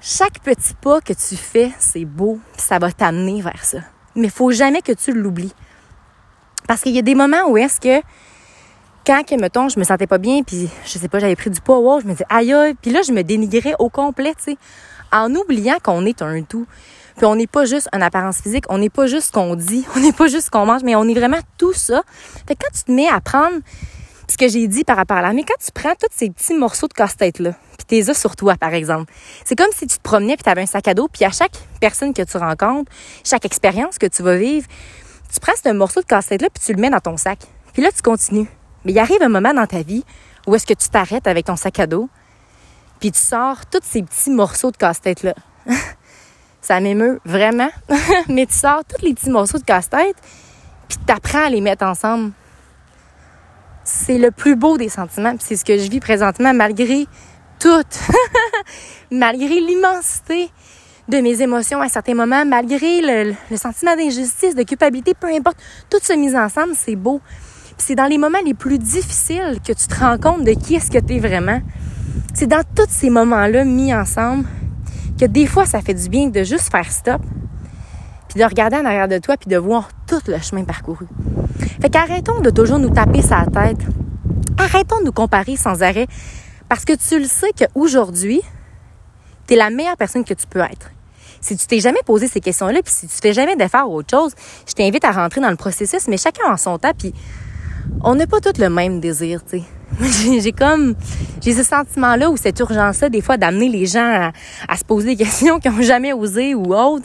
Chaque 0.00 0.40
petit 0.40 0.74
pas 0.80 1.00
que 1.00 1.12
tu 1.12 1.36
fais, 1.36 1.72
c'est 1.78 2.04
beau, 2.04 2.38
puis 2.52 2.62
ça 2.62 2.78
va 2.78 2.92
t'amener 2.92 3.40
vers 3.40 3.64
ça. 3.64 3.78
Mais 4.14 4.28
faut 4.28 4.50
jamais 4.50 4.82
que 4.82 4.92
tu 4.92 5.12
l'oublies. 5.12 5.54
Parce 6.66 6.80
qu'il 6.80 6.92
y 6.92 6.98
a 6.98 7.02
des 7.02 7.14
moments 7.14 7.48
où 7.48 7.56
est-ce 7.56 7.80
que 7.80 8.04
quand, 9.06 9.22
que, 9.24 9.36
mettons, 9.36 9.68
je 9.68 9.78
me 9.78 9.84
sentais 9.84 10.08
pas 10.08 10.18
bien, 10.18 10.42
puis 10.42 10.68
je 10.84 10.98
sais 10.98 11.08
pas, 11.08 11.20
j'avais 11.20 11.36
pris 11.36 11.50
du 11.50 11.60
poids, 11.60 11.78
wow, 11.78 12.00
je 12.00 12.06
me 12.06 12.12
disais, 12.12 12.26
aïe, 12.28 12.52
aïe, 12.52 12.74
puis 12.80 12.90
là, 12.90 13.02
je 13.06 13.12
me 13.12 13.22
dénigrais 13.22 13.74
au 13.78 13.88
complet, 13.88 14.34
tu 14.34 14.52
sais, 14.52 14.58
en 15.12 15.32
oubliant 15.34 15.76
qu'on 15.82 16.04
est 16.04 16.22
un 16.22 16.42
tout. 16.42 16.66
Puis 17.16 17.24
on 17.24 17.34
n'est 17.34 17.46
pas 17.46 17.64
juste 17.64 17.88
une 17.94 18.02
apparence 18.02 18.42
physique, 18.42 18.64
on 18.68 18.78
n'est 18.78 18.90
pas 18.90 19.06
juste 19.06 19.28
ce 19.28 19.32
qu'on 19.32 19.54
dit, 19.54 19.86
on 19.96 20.00
n'est 20.00 20.12
pas 20.12 20.26
juste 20.26 20.46
ce 20.46 20.50
qu'on 20.50 20.66
mange, 20.66 20.82
mais 20.82 20.96
on 20.96 21.04
est 21.04 21.14
vraiment 21.14 21.38
tout 21.56 21.72
ça. 21.72 22.02
Fait 22.46 22.54
que 22.54 22.64
quand 22.64 22.76
tu 22.76 22.82
te 22.84 22.92
mets 22.92 23.08
à 23.08 23.20
prendre 23.20 23.56
ce 24.28 24.36
que 24.36 24.48
j'ai 24.48 24.66
dit 24.66 24.82
par 24.82 24.96
rapport 24.96 25.16
à 25.16 25.22
là, 25.22 25.32
mais 25.32 25.44
quand 25.44 25.54
tu 25.64 25.70
prends 25.72 25.94
tous 25.94 26.08
ces 26.10 26.30
petits 26.30 26.54
morceaux 26.54 26.88
de 26.88 26.92
casse-tête 26.92 27.38
là, 27.38 27.52
puis 27.78 28.02
t'es 28.02 28.12
sur 28.12 28.34
toi 28.34 28.56
par 28.56 28.74
exemple, 28.74 29.12
c'est 29.44 29.56
comme 29.56 29.70
si 29.72 29.86
tu 29.86 29.96
te 29.96 30.02
promenais 30.02 30.36
puis 30.36 30.50
avais 30.50 30.62
un 30.62 30.66
sac 30.66 30.88
à 30.88 30.94
dos, 30.94 31.08
puis 31.08 31.24
à 31.24 31.30
chaque 31.30 31.56
personne 31.80 32.12
que 32.12 32.22
tu 32.22 32.36
rencontres, 32.36 32.90
chaque 33.24 33.44
expérience 33.44 33.98
que 33.98 34.06
tu 34.06 34.24
vas 34.24 34.36
vivre, 34.36 34.66
tu 35.32 35.40
prends 35.40 35.52
ce 35.62 35.70
morceau 35.72 36.00
de 36.00 36.06
casse-tête 36.06 36.42
là 36.42 36.48
puis 36.52 36.62
tu 36.64 36.72
le 36.72 36.80
mets 36.80 36.90
dans 36.90 37.00
ton 37.00 37.16
sac. 37.16 37.40
Puis 37.72 37.82
là 37.82 37.90
tu 37.94 38.02
continues. 38.02 38.48
Mais 38.84 38.92
il 38.92 38.98
arrive 38.98 39.22
un 39.22 39.28
moment 39.28 39.52
dans 39.52 39.66
ta 39.66 39.82
vie 39.82 40.04
où 40.46 40.54
est-ce 40.54 40.66
que 40.66 40.74
tu 40.74 40.88
t'arrêtes 40.88 41.26
avec 41.26 41.46
ton 41.46 41.56
sac 41.56 41.80
à 41.80 41.86
dos, 41.86 42.08
puis 43.00 43.10
tu 43.10 43.18
sors 43.18 43.66
tous 43.66 43.80
ces 43.82 44.02
petits 44.02 44.30
morceaux 44.30 44.70
de 44.70 44.76
casse-tête 44.76 45.22
là. 45.22 45.34
ça 46.60 46.80
m'émeut 46.80 47.20
vraiment. 47.24 47.70
Mais 48.28 48.46
tu 48.46 48.54
sors 48.54 48.84
tous 48.84 49.04
les 49.04 49.14
petits 49.14 49.30
morceaux 49.30 49.58
de 49.58 49.64
casse-tête, 49.64 50.16
puis 50.88 50.98
tu 51.04 51.12
apprends 51.12 51.46
à 51.46 51.50
les 51.50 51.60
mettre 51.60 51.84
ensemble. 51.84 52.32
C'est 53.84 54.18
le 54.18 54.30
plus 54.30 54.56
beau 54.56 54.78
des 54.78 54.88
sentiments, 54.88 55.36
puis 55.36 55.44
c'est 55.46 55.56
ce 55.56 55.64
que 55.64 55.78
je 55.78 55.88
vis 55.88 56.00
présentement 56.00 56.52
malgré 56.52 57.06
tout, 57.58 57.82
malgré 59.10 59.60
l'immensité 59.60 60.50
de 61.08 61.18
mes 61.18 61.40
émotions 61.40 61.80
à 61.80 61.88
certains 61.88 62.14
moments, 62.14 62.44
malgré 62.44 63.00
le, 63.00 63.56
sentiment 63.56 63.94
d'injustice, 63.96 64.54
de 64.54 64.62
culpabilité, 64.64 65.14
peu 65.14 65.28
importe, 65.28 65.56
tout 65.88 65.98
ça 66.02 66.16
mis 66.16 66.36
ensemble, 66.36 66.72
c'est 66.74 66.96
beau. 66.96 67.20
C'est 67.78 67.94
dans 67.94 68.06
les 68.06 68.18
moments 68.18 68.38
les 68.44 68.54
plus 68.54 68.78
difficiles 68.78 69.58
que 69.64 69.72
tu 69.72 69.86
te 69.86 70.00
rends 70.00 70.18
compte 70.18 70.44
de 70.44 70.52
qui 70.52 70.74
est-ce 70.74 70.90
que 70.90 70.98
tu 70.98 71.16
es 71.16 71.18
vraiment. 71.20 71.60
C'est 72.34 72.46
dans 72.46 72.62
tous 72.74 72.88
ces 72.88 73.10
moments-là 73.10 73.64
mis 73.64 73.94
ensemble 73.94 74.46
que 75.18 75.26
des 75.26 75.46
fois, 75.46 75.64
ça 75.64 75.80
fait 75.80 75.94
du 75.94 76.08
bien 76.08 76.28
de 76.28 76.42
juste 76.42 76.70
faire 76.70 76.90
stop, 76.90 77.22
puis 78.28 78.40
de 78.40 78.44
regarder 78.44 78.76
en 78.76 78.84
arrière 78.84 79.08
de 79.08 79.18
toi, 79.18 79.36
puis 79.36 79.48
de 79.48 79.56
voir 79.56 79.88
tout 80.06 80.20
le 80.26 80.38
chemin 80.38 80.64
parcouru. 80.64 81.06
Fait 81.80 81.88
qu'arrêtons 81.88 82.40
de 82.40 82.50
toujours 82.50 82.78
nous 82.78 82.90
taper 82.90 83.22
sa 83.22 83.44
tête. 83.46 83.78
Arrêtons 84.58 85.00
de 85.00 85.04
nous 85.04 85.12
comparer 85.12 85.56
sans 85.56 85.82
arrêt, 85.82 86.06
parce 86.68 86.84
que 86.84 86.94
tu 86.94 87.18
le 87.18 87.26
sais 87.26 87.52
qu'aujourd'hui, 87.56 88.40
tu 89.46 89.54
es 89.54 89.56
la 89.56 89.70
meilleure 89.70 89.96
personne 89.96 90.24
que 90.24 90.34
tu 90.34 90.46
peux 90.46 90.60
être. 90.60 90.90
Si 91.40 91.56
tu 91.56 91.66
t'es 91.66 91.80
jamais 91.80 92.00
posé 92.04 92.28
ces 92.28 92.40
questions-là, 92.40 92.82
puis 92.82 92.92
si 92.92 93.06
tu 93.06 93.14
fais 93.20 93.32
jamais 93.32 93.56
d'efforts 93.56 93.90
ou 93.90 93.96
autre 93.96 94.10
chose, 94.10 94.32
je 94.66 94.72
t'invite 94.72 95.04
à 95.04 95.12
rentrer 95.12 95.40
dans 95.40 95.50
le 95.50 95.56
processus, 95.56 96.08
mais 96.08 96.16
chacun 96.16 96.50
en 96.50 96.56
son 96.56 96.78
temps, 96.78 96.92
puis 96.96 97.14
on 98.02 98.14
n'a 98.14 98.26
pas 98.26 98.40
tous 98.40 98.60
le 98.60 98.70
même 98.70 99.00
désir, 99.00 99.42
tu 99.44 99.58
sais. 99.58 99.64
j'ai 100.40 100.52
comme 100.52 100.94
j'ai 101.40 101.52
ce 101.52 101.62
sentiment 101.62 102.16
là 102.16 102.28
ou 102.28 102.36
cette 102.36 102.58
urgence 102.58 103.00
là 103.00 103.08
des 103.08 103.20
fois 103.20 103.36
d'amener 103.36 103.68
les 103.68 103.86
gens 103.86 104.32
à, 104.68 104.76
se 104.76 104.84
poser 104.84 105.14
des 105.14 105.16
questions 105.24 105.60
qu'ils 105.60 105.70
n'ont 105.70 105.82
jamais 105.82 106.12
osé 106.12 106.54
ou 106.54 106.74
autre 106.74 107.04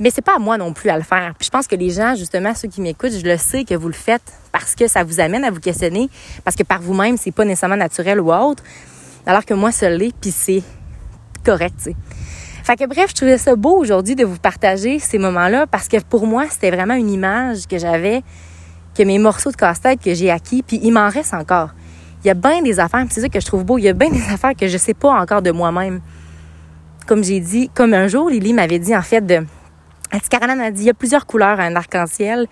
mais 0.00 0.10
c'est 0.10 0.22
pas 0.22 0.36
à 0.36 0.38
moi 0.38 0.56
non 0.56 0.72
plus 0.72 0.90
à 0.90 0.96
le 0.96 1.02
faire. 1.02 1.34
Puis 1.36 1.46
je 1.46 1.50
pense 1.50 1.66
que 1.66 1.74
les 1.74 1.90
gens 1.90 2.14
justement 2.16 2.54
ceux 2.54 2.68
qui 2.68 2.80
m'écoutent 2.80 3.12
je 3.12 3.24
le 3.24 3.36
sais 3.36 3.64
que 3.64 3.74
vous 3.74 3.88
le 3.88 3.94
faites 3.94 4.32
parce 4.52 4.74
que 4.74 4.88
ça 4.88 5.04
vous 5.04 5.20
amène 5.20 5.44
à 5.44 5.50
vous 5.50 5.60
questionner 5.60 6.10
parce 6.44 6.56
que 6.56 6.64
par 6.64 6.82
vous-même 6.82 7.16
c'est 7.16 7.32
pas 7.32 7.44
nécessairement 7.44 7.76
naturel 7.76 8.20
ou 8.20 8.32
autre 8.32 8.62
alors 9.24 9.44
que 9.44 9.54
moi 9.54 9.70
ça 9.70 9.88
l'est 9.88 10.14
puis 10.20 10.32
c'est 10.32 10.62
correct 11.44 11.76
tu 11.78 11.90
sais 11.90 11.96
fait 12.68 12.76
que 12.76 12.84
bref, 12.84 13.06
je 13.08 13.14
trouvais 13.14 13.38
ça 13.38 13.56
beau 13.56 13.78
aujourd'hui 13.78 14.14
de 14.14 14.26
vous 14.26 14.36
partager 14.36 14.98
ces 14.98 15.16
moments-là 15.16 15.66
parce 15.66 15.88
que 15.88 15.96
pour 16.02 16.26
moi, 16.26 16.44
c'était 16.50 16.70
vraiment 16.70 16.92
une 16.92 17.08
image 17.08 17.66
que 17.66 17.78
j'avais 17.78 18.22
que 18.94 19.02
mes 19.04 19.18
morceaux 19.18 19.50
de 19.50 19.56
casse-tête 19.56 20.02
que 20.02 20.12
j'ai 20.12 20.30
acquis, 20.30 20.62
puis 20.62 20.78
il 20.82 20.92
m'en 20.92 21.08
reste 21.08 21.32
encore. 21.32 21.70
Il 22.22 22.26
y 22.26 22.30
a 22.30 22.34
bien 22.34 22.60
des 22.60 22.78
affaires, 22.78 23.06
c'est 23.08 23.22
ça 23.22 23.30
que 23.30 23.40
je 23.40 23.46
trouve 23.46 23.64
beau, 23.64 23.78
il 23.78 23.84
y 23.84 23.88
a 23.88 23.94
bien 23.94 24.10
des 24.10 24.22
affaires 24.30 24.54
que 24.54 24.68
je 24.68 24.76
sais 24.76 24.92
pas 24.92 25.18
encore 25.18 25.40
de 25.40 25.50
moi-même. 25.50 26.02
Comme 27.06 27.24
j'ai 27.24 27.40
dit, 27.40 27.70
comme 27.72 27.94
un 27.94 28.06
jour, 28.06 28.28
Lily 28.28 28.52
m'avait 28.52 28.78
dit 28.78 28.94
en 28.94 29.00
fait 29.00 29.24
de... 29.24 29.46
Elle 30.10 30.20
dit, 30.20 30.28
Caroline 30.28 30.60
a 30.60 30.70
dit, 30.70 30.82
il 30.82 30.86
y 30.88 30.90
a 30.90 30.94
plusieurs 30.94 31.24
couleurs 31.24 31.58
à 31.58 31.62
un 31.62 31.74
arc-en-ciel, 31.74 32.48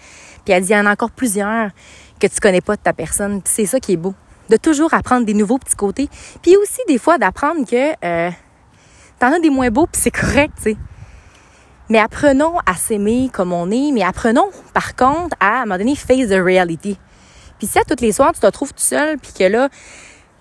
puis 0.46 0.54
elle 0.54 0.62
dit, 0.62 0.70
il 0.70 0.76
y 0.76 0.80
en 0.80 0.86
a 0.86 0.92
encore 0.92 1.10
plusieurs 1.10 1.72
que 2.18 2.26
tu 2.26 2.40
connais 2.40 2.62
pas 2.62 2.76
de 2.76 2.80
ta 2.80 2.94
personne. 2.94 3.42
c'est 3.44 3.66
ça 3.66 3.80
qui 3.80 3.92
est 3.92 3.98
beau. 3.98 4.14
De 4.48 4.56
toujours 4.56 4.94
apprendre 4.94 5.26
des 5.26 5.34
nouveaux 5.34 5.58
petits 5.58 5.76
côtés. 5.76 6.08
Puis 6.40 6.56
aussi, 6.56 6.80
des 6.88 6.96
fois, 6.96 7.18
d'apprendre 7.18 7.68
que 7.68 7.92
euh, 8.02 8.30
t'en 9.18 9.32
as 9.32 9.40
des 9.40 9.50
moins 9.50 9.70
beaux, 9.70 9.86
puis 9.86 10.00
c'est 10.00 10.10
correct, 10.10 10.54
tu 10.56 10.62
sais. 10.62 10.76
Mais 11.88 11.98
apprenons 11.98 12.58
à 12.66 12.74
s'aimer 12.74 13.30
comme 13.32 13.52
on 13.52 13.70
est, 13.70 13.92
mais 13.92 14.02
apprenons, 14.02 14.50
par 14.74 14.96
contre, 14.96 15.36
à, 15.38 15.58
à 15.58 15.62
un 15.62 15.66
moment 15.66 15.78
donné, 15.78 15.94
face 15.94 16.28
the 16.28 16.40
reality. 16.42 16.98
Puis 17.58 17.68
si 17.68 17.78
à 17.78 17.84
toutes 17.84 18.00
les 18.00 18.12
soirs, 18.12 18.32
tu 18.32 18.40
te 18.40 18.46
trouves 18.46 18.72
tout 18.72 18.82
seul, 18.82 19.18
puis 19.18 19.32
que 19.32 19.44
là, 19.44 19.68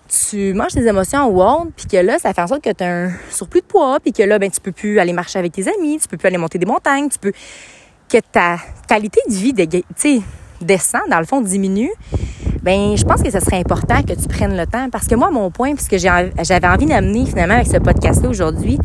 tu 0.08 0.54
manges 0.54 0.72
tes 0.72 0.86
émotions 0.86 1.26
ou 1.26 1.42
autre, 1.42 1.70
puis 1.76 1.86
que 1.86 1.96
là, 1.96 2.18
ça 2.18 2.34
fait 2.34 2.42
en 2.42 2.46
sorte 2.46 2.62
que 2.62 2.72
tu 2.72 2.84
as 2.84 3.06
un 3.06 3.12
surplus 3.30 3.60
de 3.60 3.66
poids, 3.66 3.98
puis 4.00 4.12
que 4.12 4.22
là, 4.22 4.38
ben, 4.38 4.50
tu 4.50 4.60
peux 4.60 4.72
plus 4.72 4.98
aller 4.98 5.12
marcher 5.12 5.38
avec 5.38 5.52
tes 5.52 5.68
amis, 5.68 5.98
tu 6.00 6.08
peux 6.08 6.16
plus 6.16 6.26
aller 6.26 6.38
monter 6.38 6.58
des 6.58 6.66
montagnes, 6.66 7.08
tu 7.08 7.18
peux... 7.18 7.32
que 8.08 8.18
ta 8.32 8.58
qualité 8.88 9.20
de 9.28 9.34
vie, 9.34 9.54
tu 9.96 10.22
descend, 10.60 11.02
dans 11.10 11.18
le 11.18 11.26
fond, 11.26 11.40
diminue, 11.40 11.92
ben 12.66 12.96
je 12.96 13.04
pense 13.04 13.22
que 13.22 13.30
ce 13.30 13.38
serait 13.38 13.58
important 13.60 14.02
que 14.02 14.12
tu 14.12 14.26
prennes 14.26 14.56
le 14.56 14.66
temps. 14.66 14.90
Parce 14.90 15.06
que 15.06 15.14
moi, 15.14 15.30
mon 15.30 15.52
point, 15.52 15.76
puisque 15.76 15.98
j'avais 15.98 16.66
envie 16.66 16.86
d'amener 16.86 17.24
finalement 17.24 17.54
avec 17.54 17.68
ce 17.68 17.76
podcast-là 17.76 18.28
aujourd'hui, 18.28 18.76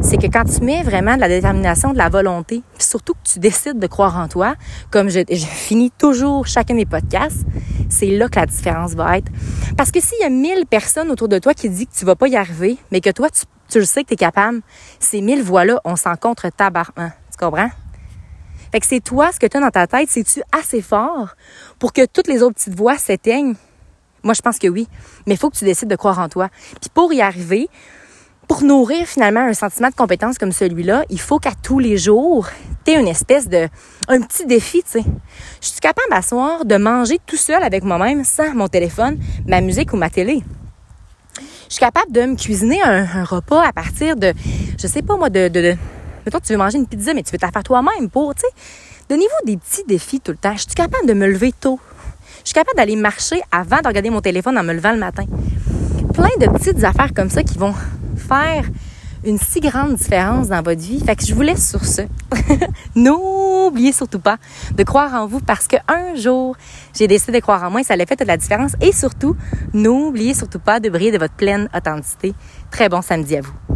c'est 0.00 0.16
que 0.16 0.26
quand 0.26 0.44
tu 0.44 0.64
mets 0.64 0.82
vraiment 0.82 1.14
de 1.14 1.20
la 1.20 1.28
détermination, 1.28 1.92
de 1.92 1.98
la 1.98 2.08
volonté, 2.08 2.62
puis 2.74 2.82
surtout 2.82 3.12
que 3.12 3.30
tu 3.30 3.40
décides 3.40 3.78
de 3.78 3.86
croire 3.86 4.16
en 4.16 4.26
toi, 4.26 4.54
comme 4.90 5.10
je, 5.10 5.20
finis 5.36 5.90
toujours 5.90 6.46
chacun 6.46 6.76
des 6.76 6.86
podcasts, 6.86 7.44
c'est 7.90 8.06
là 8.06 8.26
que 8.28 8.40
la 8.40 8.46
différence 8.46 8.94
va 8.94 9.18
être. 9.18 9.30
Parce 9.76 9.90
que 9.90 10.00
s'il 10.00 10.20
y 10.22 10.24
a 10.24 10.30
mille 10.30 10.64
personnes 10.64 11.10
autour 11.10 11.28
de 11.28 11.38
toi 11.38 11.52
qui 11.52 11.68
disent 11.68 11.88
que 11.88 11.98
tu 11.98 12.06
vas 12.06 12.16
pas 12.16 12.28
y 12.28 12.36
arriver, 12.36 12.78
mais 12.90 13.02
que 13.02 13.10
toi, 13.10 13.28
tu, 13.68 13.78
le 13.80 13.84
sais 13.84 14.04
que 14.04 14.08
tu 14.08 14.14
es 14.14 14.16
capable, 14.16 14.62
ces 14.98 15.20
mille 15.20 15.42
voix-là, 15.42 15.78
on 15.84 15.96
s'en 15.96 16.16
contre 16.16 16.48
tabarment. 16.48 17.12
Tu 17.30 17.36
comprends? 17.38 17.68
Fait 18.74 18.80
que 18.80 18.86
c'est 18.86 18.98
toi, 18.98 19.30
ce 19.30 19.38
que 19.38 19.46
tu 19.46 19.56
as 19.56 19.60
dans 19.60 19.70
ta 19.70 19.86
tête, 19.86 20.08
c'est-tu 20.10 20.42
assez 20.50 20.82
fort 20.82 21.36
pour 21.78 21.92
que 21.92 22.06
toutes 22.06 22.26
les 22.26 22.42
autres 22.42 22.56
petites 22.56 22.74
voix 22.74 22.98
s'éteignent? 22.98 23.54
Moi, 24.24 24.34
je 24.34 24.42
pense 24.42 24.58
que 24.58 24.66
oui. 24.66 24.88
Mais 25.26 25.34
il 25.34 25.36
faut 25.36 25.48
que 25.48 25.56
tu 25.56 25.64
décides 25.64 25.88
de 25.88 25.94
croire 25.94 26.18
en 26.18 26.28
toi. 26.28 26.48
Puis 26.80 26.90
pour 26.92 27.12
y 27.12 27.20
arriver, 27.20 27.68
pour 28.48 28.64
nourrir 28.64 29.06
finalement 29.06 29.42
un 29.42 29.52
sentiment 29.52 29.90
de 29.90 29.94
compétence 29.94 30.38
comme 30.38 30.50
celui-là, 30.50 31.04
il 31.08 31.20
faut 31.20 31.38
qu'à 31.38 31.52
tous 31.62 31.78
les 31.78 31.96
jours, 31.96 32.48
tu 32.84 32.90
aies 32.90 32.98
une 32.98 33.06
espèce 33.06 33.48
de 33.48 33.68
un 34.08 34.20
petit 34.20 34.44
défi, 34.44 34.82
tu 34.82 34.90
sais. 34.98 35.04
Je 35.60 35.68
suis 35.68 35.78
capable 35.78 36.10
d'asseoir, 36.10 36.64
de 36.64 36.76
manger 36.76 37.20
tout 37.24 37.36
seul 37.36 37.62
avec 37.62 37.84
moi-même 37.84 38.24
sans 38.24 38.56
mon 38.56 38.66
téléphone, 38.66 39.20
ma 39.46 39.60
musique 39.60 39.92
ou 39.92 39.96
ma 39.96 40.10
télé. 40.10 40.42
Je 41.68 41.74
suis 41.74 41.78
capable 41.78 42.10
de 42.10 42.22
me 42.22 42.34
cuisiner 42.34 42.82
un, 42.82 43.22
repas 43.22 43.64
à 43.64 43.72
partir 43.72 44.16
de, 44.16 44.32
je 44.80 44.86
sais 44.88 45.02
pas 45.02 45.16
moi, 45.16 45.30
de 45.30 45.76
mettons, 46.24 46.40
tu 46.40 46.52
veux 46.52 46.58
manger 46.58 46.78
une 46.78 46.86
pizza, 46.86 47.14
mais 47.14 47.22
tu 47.22 47.32
veux 47.32 47.38
te 47.38 47.46
la 47.46 47.52
faire 47.52 47.62
toi-même 47.62 48.10
pour, 48.10 48.34
tu 48.34 48.42
sais. 48.42 48.54
Donnez-vous 49.08 49.46
des 49.46 49.56
petits 49.56 49.84
défis 49.86 50.20
tout 50.20 50.32
le 50.32 50.38
temps. 50.38 50.54
Je 50.54 50.62
suis 50.62 50.74
capable 50.74 51.06
de 51.06 51.14
me 51.14 51.26
lever 51.26 51.52
tôt. 51.52 51.78
Je 52.38 52.48
suis 52.48 52.54
capable 52.54 52.76
d'aller 52.76 52.96
marcher 52.96 53.40
avant 53.52 53.80
de 53.80 53.88
regarder 53.88 54.10
mon 54.10 54.20
téléphone 54.20 54.56
en 54.58 54.62
me 54.62 54.72
levant 54.72 54.92
le 54.92 54.98
matin 54.98 55.24
plein 56.14 56.28
de 56.38 56.46
petites 56.46 56.84
affaires 56.84 57.12
comme 57.12 57.28
ça 57.28 57.42
qui 57.42 57.58
vont 57.58 57.74
faire 58.16 58.64
une 59.24 59.36
si 59.38 59.58
grande 59.58 59.96
différence 59.96 60.48
dans 60.48 60.62
votre 60.62 60.80
vie. 60.80 61.00
Fait 61.00 61.16
que 61.16 61.24
je 61.24 61.34
vous 61.34 61.42
laisse 61.42 61.68
sur 61.68 61.84
ce. 61.84 62.02
N'oubliez 62.94 63.92
surtout 63.92 64.20
pas 64.20 64.36
de 64.76 64.84
croire 64.84 65.12
en 65.14 65.26
vous 65.26 65.40
parce 65.40 65.66
qu'un 65.66 66.14
jour, 66.14 66.56
j'ai 66.96 67.08
décidé 67.08 67.32
de 67.32 67.42
croire 67.42 67.64
en 67.64 67.70
moi 67.70 67.80
et 67.80 67.84
ça 67.84 67.94
a 67.94 68.06
fait 68.06 68.16
toute 68.16 68.28
la 68.28 68.36
différence. 68.36 68.72
Et 68.80 68.92
surtout, 68.92 69.36
n'oubliez 69.72 70.34
surtout 70.34 70.60
pas 70.60 70.78
de 70.78 70.88
briller 70.88 71.10
de 71.10 71.18
votre 71.18 71.34
pleine 71.34 71.68
authenticité. 71.74 72.32
Très 72.70 72.88
bon 72.88 73.02
samedi 73.02 73.36
à 73.36 73.40
vous. 73.40 73.73